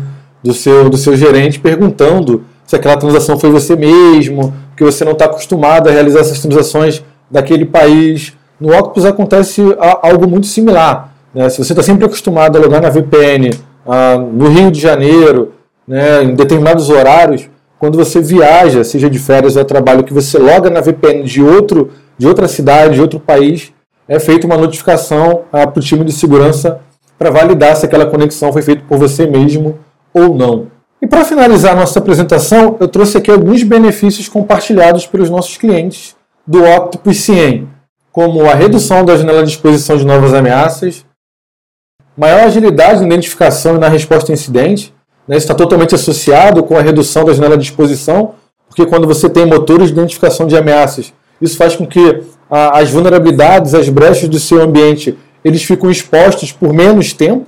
do, 0.43 0.53
seu, 0.53 0.89
do 0.89 0.97
seu 0.97 1.17
gerente 1.17 1.59
perguntando 1.59 2.43
se 2.65 2.75
aquela 2.75 2.95
transação 2.95 3.37
foi 3.37 3.49
você 3.49 3.75
mesmo, 3.75 4.53
que 4.75 4.83
você 4.83 5.03
não 5.03 5.11
está 5.11 5.25
acostumado 5.25 5.89
a 5.89 5.91
realizar 5.91 6.19
essas 6.19 6.39
transações 6.39 7.03
daquele 7.29 7.65
país. 7.65 8.33
No 8.59 8.69
Octopus 8.69 9.05
acontece 9.05 9.61
algo 10.01 10.27
muito 10.27 10.47
similar. 10.47 11.13
Né? 11.33 11.49
Se 11.49 11.57
você 11.57 11.73
está 11.73 11.83
sempre 11.83 12.05
acostumado 12.05 12.57
a 12.57 12.61
logar 12.61 12.81
na 12.81 12.89
VPN 12.89 13.51
ah, 13.85 14.17
no 14.17 14.47
Rio 14.49 14.71
de 14.71 14.79
Janeiro, 14.79 15.53
né, 15.87 16.23
em 16.23 16.35
determinados 16.35 16.89
horários, 16.89 17.49
quando 17.77 17.97
você 17.97 18.21
viaja, 18.21 18.83
seja 18.83 19.09
de 19.09 19.19
férias 19.19 19.55
ou 19.55 19.61
a 19.61 19.65
trabalho, 19.65 20.03
que 20.03 20.13
você 20.13 20.37
loga 20.37 20.69
na 20.69 20.81
VPN 20.81 21.23
de, 21.23 21.43
outro, 21.43 21.91
de 22.17 22.27
outra 22.27 22.47
cidade, 22.47 22.95
de 22.95 23.01
outro 23.01 23.19
país, 23.19 23.73
é 24.07 24.19
feita 24.19 24.47
uma 24.47 24.57
notificação 24.57 25.43
ah, 25.51 25.67
para 25.67 25.79
o 25.79 25.83
time 25.83 26.03
de 26.03 26.11
segurança 26.11 26.79
para 27.17 27.29
validar 27.29 27.75
se 27.75 27.85
aquela 27.85 28.05
conexão 28.05 28.51
foi 28.51 28.61
feita 28.61 28.83
por 28.87 28.97
você 28.97 29.25
mesmo 29.25 29.79
ou 30.13 30.35
não. 30.35 30.67
E 31.01 31.07
para 31.07 31.25
finalizar 31.25 31.75
nossa 31.75 31.99
apresentação, 31.99 32.77
eu 32.79 32.87
trouxe 32.87 33.17
aqui 33.17 33.29
alguns 33.29 33.63
benefícios 33.63 34.27
compartilhados 34.27 35.05
pelos 35.05 35.29
nossos 35.29 35.57
clientes 35.57 36.15
do 36.47 36.63
Octopus 36.63 37.27
como 38.11 38.49
a 38.49 38.53
redução 38.53 39.03
da 39.03 39.17
janela 39.17 39.43
de 39.43 39.49
exposição 39.49 39.97
de 39.97 40.05
novas 40.05 40.33
ameaças, 40.33 41.05
maior 42.17 42.43
agilidade 42.45 43.01
na 43.01 43.07
identificação 43.07 43.75
e 43.75 43.79
na 43.79 43.87
resposta 43.87 44.31
a 44.31 44.33
incidente. 44.33 44.93
Né? 45.27 45.37
Isso 45.37 45.45
está 45.45 45.55
totalmente 45.55 45.95
associado 45.95 46.63
com 46.63 46.77
a 46.77 46.81
redução 46.81 47.25
da 47.25 47.33
janela 47.33 47.57
de 47.57 47.63
exposição, 47.63 48.35
porque 48.67 48.85
quando 48.85 49.07
você 49.07 49.29
tem 49.29 49.45
motores 49.45 49.87
de 49.87 49.93
identificação 49.93 50.47
de 50.47 50.57
ameaças, 50.57 51.13
isso 51.41 51.57
faz 51.57 51.75
com 51.75 51.85
que 51.85 52.23
a, 52.49 52.79
as 52.79 52.89
vulnerabilidades, 52.89 53.73
as 53.73 53.89
brechas 53.89 54.29
do 54.29 54.39
seu 54.39 54.61
ambiente, 54.61 55.17
eles 55.43 55.63
ficam 55.63 55.89
expostos 55.89 56.51
por 56.51 56.73
menos 56.73 57.13
tempo, 57.13 57.45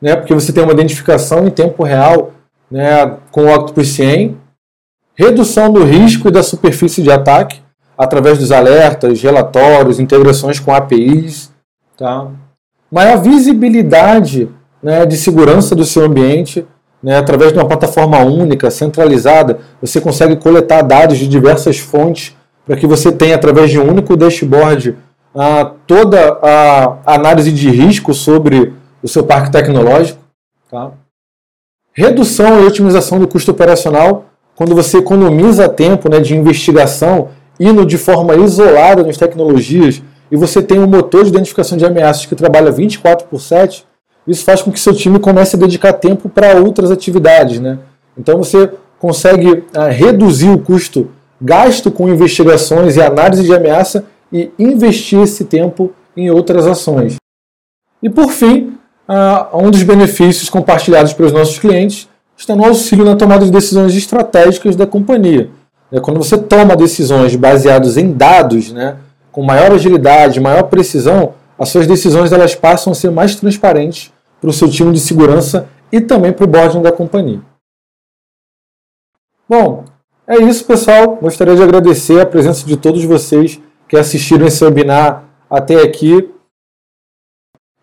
né? 0.00 0.16
porque 0.16 0.34
você 0.34 0.52
tem 0.52 0.62
uma 0.62 0.72
identificação 0.72 1.46
em 1.46 1.50
tempo 1.50 1.82
real 1.82 2.32
né? 2.70 3.16
com 3.30 3.44
o 3.44 3.54
Octopus 3.54 3.88
100. 3.88 4.36
Redução 5.14 5.70
do 5.72 5.84
risco 5.84 6.28
e 6.28 6.30
da 6.30 6.42
superfície 6.42 7.02
de 7.02 7.10
ataque, 7.10 7.60
através 7.98 8.38
dos 8.38 8.50
alertas, 8.50 9.20
relatórios, 9.20 10.00
integrações 10.00 10.58
com 10.58 10.72
APIs. 10.72 11.52
Tá? 11.96 12.28
Maior 12.90 13.22
visibilidade 13.22 14.48
né, 14.82 15.06
de 15.06 15.16
segurança 15.16 15.74
do 15.74 15.84
seu 15.84 16.04
ambiente, 16.04 16.66
né, 17.02 17.16
através 17.16 17.52
de 17.52 17.58
uma 17.58 17.68
plataforma 17.68 18.18
única, 18.18 18.70
centralizada, 18.70 19.60
você 19.80 20.00
consegue 20.00 20.36
coletar 20.36 20.82
dados 20.82 21.18
de 21.18 21.28
diversas 21.28 21.78
fontes 21.78 22.36
para 22.66 22.76
que 22.76 22.86
você 22.86 23.10
tenha, 23.10 23.36
através 23.36 23.70
de 23.70 23.78
um 23.78 23.88
único 23.88 24.16
dashboard, 24.16 24.96
a, 25.34 25.72
toda 25.86 26.38
a 26.42 27.14
análise 27.14 27.52
de 27.52 27.70
risco 27.70 28.12
sobre 28.12 28.72
o 29.02 29.08
seu 29.08 29.24
parque 29.24 29.50
tecnológico. 29.50 30.20
Tá? 30.70 30.90
Redução 31.92 32.62
e 32.62 32.66
otimização 32.66 33.18
do 33.18 33.28
custo 33.28 33.50
operacional, 33.50 34.26
quando 34.54 34.74
você 34.74 34.98
economiza 34.98 35.68
tempo 35.68 36.08
né, 36.08 36.20
de 36.20 36.36
investigação, 36.36 37.28
indo 37.58 37.84
de 37.84 37.98
forma 37.98 38.34
isolada 38.36 39.02
nas 39.02 39.16
tecnologias, 39.16 40.02
e 40.30 40.36
você 40.36 40.62
tem 40.62 40.78
um 40.78 40.86
motor 40.86 41.24
de 41.24 41.30
identificação 41.30 41.76
de 41.76 41.84
ameaças 41.84 42.26
que 42.26 42.34
trabalha 42.34 42.70
24 42.70 43.26
por 43.26 43.40
7, 43.40 43.84
isso 44.26 44.44
faz 44.44 44.62
com 44.62 44.70
que 44.70 44.78
seu 44.78 44.94
time 44.94 45.18
comece 45.18 45.56
a 45.56 45.58
dedicar 45.58 45.92
tempo 45.94 46.28
para 46.28 46.60
outras 46.60 46.90
atividades. 46.90 47.58
Né? 47.58 47.78
Então 48.16 48.38
você 48.38 48.70
consegue 48.98 49.64
ah, 49.74 49.88
reduzir 49.88 50.50
o 50.50 50.58
custo 50.58 51.10
gasto 51.40 51.90
com 51.90 52.08
investigações 52.08 52.96
e 52.96 53.02
análise 53.02 53.42
de 53.42 53.54
ameaça 53.54 54.04
e 54.32 54.50
investir 54.58 55.20
esse 55.20 55.44
tempo 55.46 55.92
em 56.16 56.30
outras 56.30 56.66
ações. 56.66 57.16
E 58.02 58.08
por 58.08 58.30
fim, 58.30 58.74
ah, 59.08 59.48
um 59.54 59.70
dos 59.70 59.82
benefícios 59.82 60.48
compartilhados 60.48 61.12
pelos 61.12 61.32
nossos 61.32 61.58
clientes 61.58 62.08
está 62.36 62.54
no 62.54 62.64
auxílio 62.64 63.04
na 63.04 63.16
tomada 63.16 63.44
de 63.44 63.50
decisões 63.50 63.94
estratégicas 63.96 64.76
da 64.76 64.86
companhia. 64.86 65.50
É, 65.92 65.98
quando 65.98 66.18
você 66.18 66.38
toma 66.38 66.76
decisões 66.76 67.34
baseadas 67.34 67.96
em 67.96 68.12
dados, 68.12 68.72
né, 68.72 68.96
com 69.32 69.42
maior 69.42 69.72
agilidade, 69.72 70.40
maior 70.40 70.64
precisão, 70.64 71.34
as 71.58 71.68
suas 71.68 71.86
decisões 71.86 72.32
elas 72.32 72.54
passam 72.54 72.92
a 72.92 72.96
ser 72.96 73.10
mais 73.10 73.34
transparentes 73.34 74.12
para 74.40 74.50
o 74.50 74.52
seu 74.52 74.68
time 74.68 74.92
de 74.92 75.00
segurança 75.00 75.68
e 75.92 76.00
também 76.00 76.32
para 76.32 76.44
o 76.44 76.48
boarding 76.48 76.80
da 76.80 76.90
companhia. 76.90 77.40
Bom, 79.48 79.84
é 80.26 80.38
isso, 80.38 80.64
pessoal. 80.64 81.18
Gostaria 81.20 81.56
de 81.56 81.62
agradecer 81.62 82.20
a 82.20 82.26
presença 82.26 82.64
de 82.64 82.76
todos 82.76 83.04
vocês 83.04 83.60
que 83.88 83.96
assistiram 83.96 84.46
esse 84.46 84.64
webinar 84.64 85.24
até 85.50 85.82
aqui. 85.82 86.30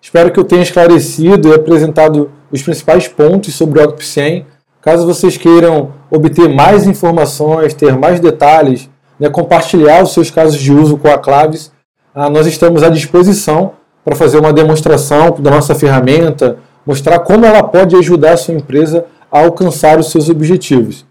Espero 0.01 0.31
que 0.31 0.39
eu 0.39 0.45
tenha 0.45 0.63
esclarecido 0.63 1.49
e 1.49 1.53
apresentado 1.53 2.31
os 2.49 2.63
principais 2.63 3.07
pontos 3.07 3.53
sobre 3.53 3.79
o 3.79 3.83
Octopus 3.83 4.07
100. 4.07 4.45
Caso 4.81 5.05
vocês 5.05 5.35
queiram 5.35 5.93
obter 6.09 6.47
mais 6.47 6.87
informações, 6.87 7.73
ter 7.73 7.97
mais 7.97 8.21
detalhes, 8.21 8.89
né, 9.19 9.29
compartilhar 9.29 10.03
os 10.03 10.13
seus 10.13 10.29
casos 10.29 10.59
de 10.59 10.71
uso 10.71 10.97
com 10.97 11.09
a 11.09 11.17
Claves, 11.17 11.71
ah, 12.13 12.29
nós 12.29 12.47
estamos 12.47 12.83
à 12.83 12.89
disposição 12.89 13.73
para 14.03 14.15
fazer 14.15 14.39
uma 14.39 14.53
demonstração 14.53 15.35
da 15.39 15.51
nossa 15.51 15.75
ferramenta, 15.75 16.57
mostrar 16.85 17.19
como 17.19 17.45
ela 17.45 17.61
pode 17.61 17.95
ajudar 17.95 18.33
a 18.33 18.37
sua 18.37 18.53
empresa 18.53 19.05
a 19.31 19.39
alcançar 19.39 19.99
os 19.99 20.09
seus 20.09 20.29
objetivos. 20.29 21.05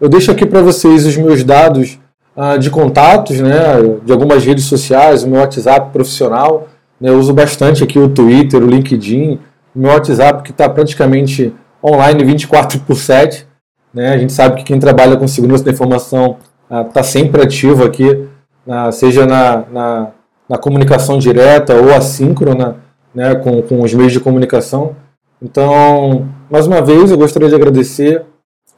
Eu 0.00 0.08
deixo 0.08 0.30
aqui 0.30 0.46
para 0.46 0.62
vocês 0.62 1.06
os 1.06 1.16
meus 1.16 1.42
dados 1.42 1.98
ah, 2.36 2.56
de 2.56 2.70
contatos, 2.70 3.40
né, 3.40 3.76
de 4.04 4.12
algumas 4.12 4.44
redes 4.44 4.64
sociais, 4.64 5.24
o 5.24 5.28
meu 5.28 5.40
WhatsApp 5.40 5.90
profissional. 5.92 6.68
Né, 7.00 7.10
eu 7.10 7.18
uso 7.18 7.32
bastante 7.32 7.82
aqui 7.82 7.98
o 7.98 8.08
Twitter, 8.08 8.62
o 8.62 8.66
LinkedIn, 8.66 9.38
o 9.74 9.78
meu 9.78 9.90
WhatsApp 9.90 10.42
que 10.42 10.50
está 10.50 10.68
praticamente 10.68 11.52
online 11.82 12.24
24 12.24 12.80
por 12.80 12.96
7. 12.96 13.46
Né, 13.92 14.10
a 14.10 14.18
gente 14.18 14.32
sabe 14.32 14.56
que 14.56 14.64
quem 14.64 14.78
trabalha 14.78 15.16
com 15.16 15.26
segurança 15.26 15.64
da 15.64 15.70
informação 15.70 16.36
está 16.70 17.00
ah, 17.00 17.04
sempre 17.04 17.42
ativo 17.42 17.84
aqui, 17.84 18.28
ah, 18.68 18.92
seja 18.92 19.26
na, 19.26 19.64
na 19.70 20.12
na 20.50 20.58
comunicação 20.58 21.16
direta 21.16 21.76
ou 21.76 21.94
assíncrona 21.94 22.80
né, 23.14 23.36
com, 23.36 23.62
com 23.62 23.82
os 23.82 23.94
meios 23.94 24.12
de 24.12 24.18
comunicação. 24.18 24.96
Então, 25.40 26.28
mais 26.50 26.66
uma 26.66 26.82
vez, 26.82 27.12
eu 27.12 27.16
gostaria 27.16 27.48
de 27.48 27.54
agradecer. 27.54 28.26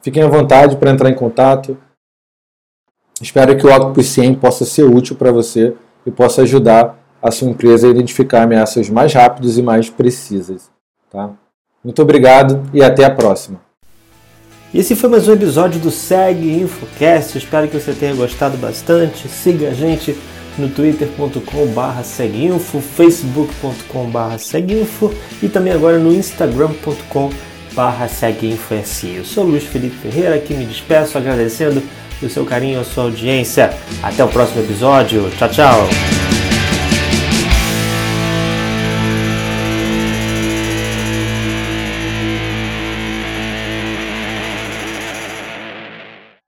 Fiquem 0.03 0.21
à 0.21 0.27
vontade 0.27 0.77
para 0.77 0.91
entrar 0.91 1.09
em 1.09 1.15
contato. 1.15 1.75
Espero 3.19 3.57
que 3.57 3.65
o 3.65 3.75
Octopus 3.75 4.05
100 4.05 4.35
possa 4.35 4.65
ser 4.65 4.83
útil 4.83 5.15
para 5.15 5.31
você 5.31 5.75
e 6.05 6.11
possa 6.11 6.43
ajudar 6.43 6.95
a 7.19 7.31
sua 7.31 7.49
empresa 7.49 7.87
a 7.87 7.89
identificar 7.89 8.43
ameaças 8.43 8.87
mais 8.87 9.11
rápidas 9.11 9.57
e 9.57 9.63
mais 9.63 9.89
precisas. 9.89 10.69
Tá? 11.09 11.31
Muito 11.83 11.99
obrigado 12.03 12.69
e 12.71 12.83
até 12.83 13.03
a 13.03 13.09
próxima. 13.09 13.59
Esse 14.73 14.95
foi 14.95 15.07
mais 15.07 15.27
um 15.27 15.33
episódio 15.33 15.79
do 15.79 15.91
SEG 15.91 16.49
Infocast. 16.61 17.37
Espero 17.37 17.67
que 17.67 17.77
você 17.77 17.93
tenha 17.93 18.15
gostado 18.15 18.57
bastante. 18.57 19.27
Siga 19.27 19.69
a 19.69 19.73
gente 19.73 20.17
no 20.57 20.67
twitter.com.br 20.67 22.03
seguinfo, 22.03 22.81
facebook.com.br 22.81 24.37
seguinfo 24.39 25.13
e 25.43 25.47
também 25.47 25.73
agora 25.73 25.99
no 25.99 26.11
instagram.com.br 26.11 28.07
seguinfo.se. 28.09 29.15
Eu 29.15 29.23
sou 29.23 29.43
Luiz 29.43 29.63
Felipe 29.63 29.95
Ferreira, 29.95 30.35
aqui 30.35 30.55
me 30.55 30.65
despeço 30.65 31.19
agradecendo 31.19 31.83
o 32.19 32.29
seu 32.29 32.43
carinho 32.43 32.79
e 32.79 32.81
a 32.81 32.83
sua 32.83 33.03
audiência. 33.03 33.71
Até 34.01 34.23
o 34.23 34.27
próximo 34.27 34.61
episódio. 34.61 35.29
Tchau, 35.37 35.49
tchau! 35.49 36.42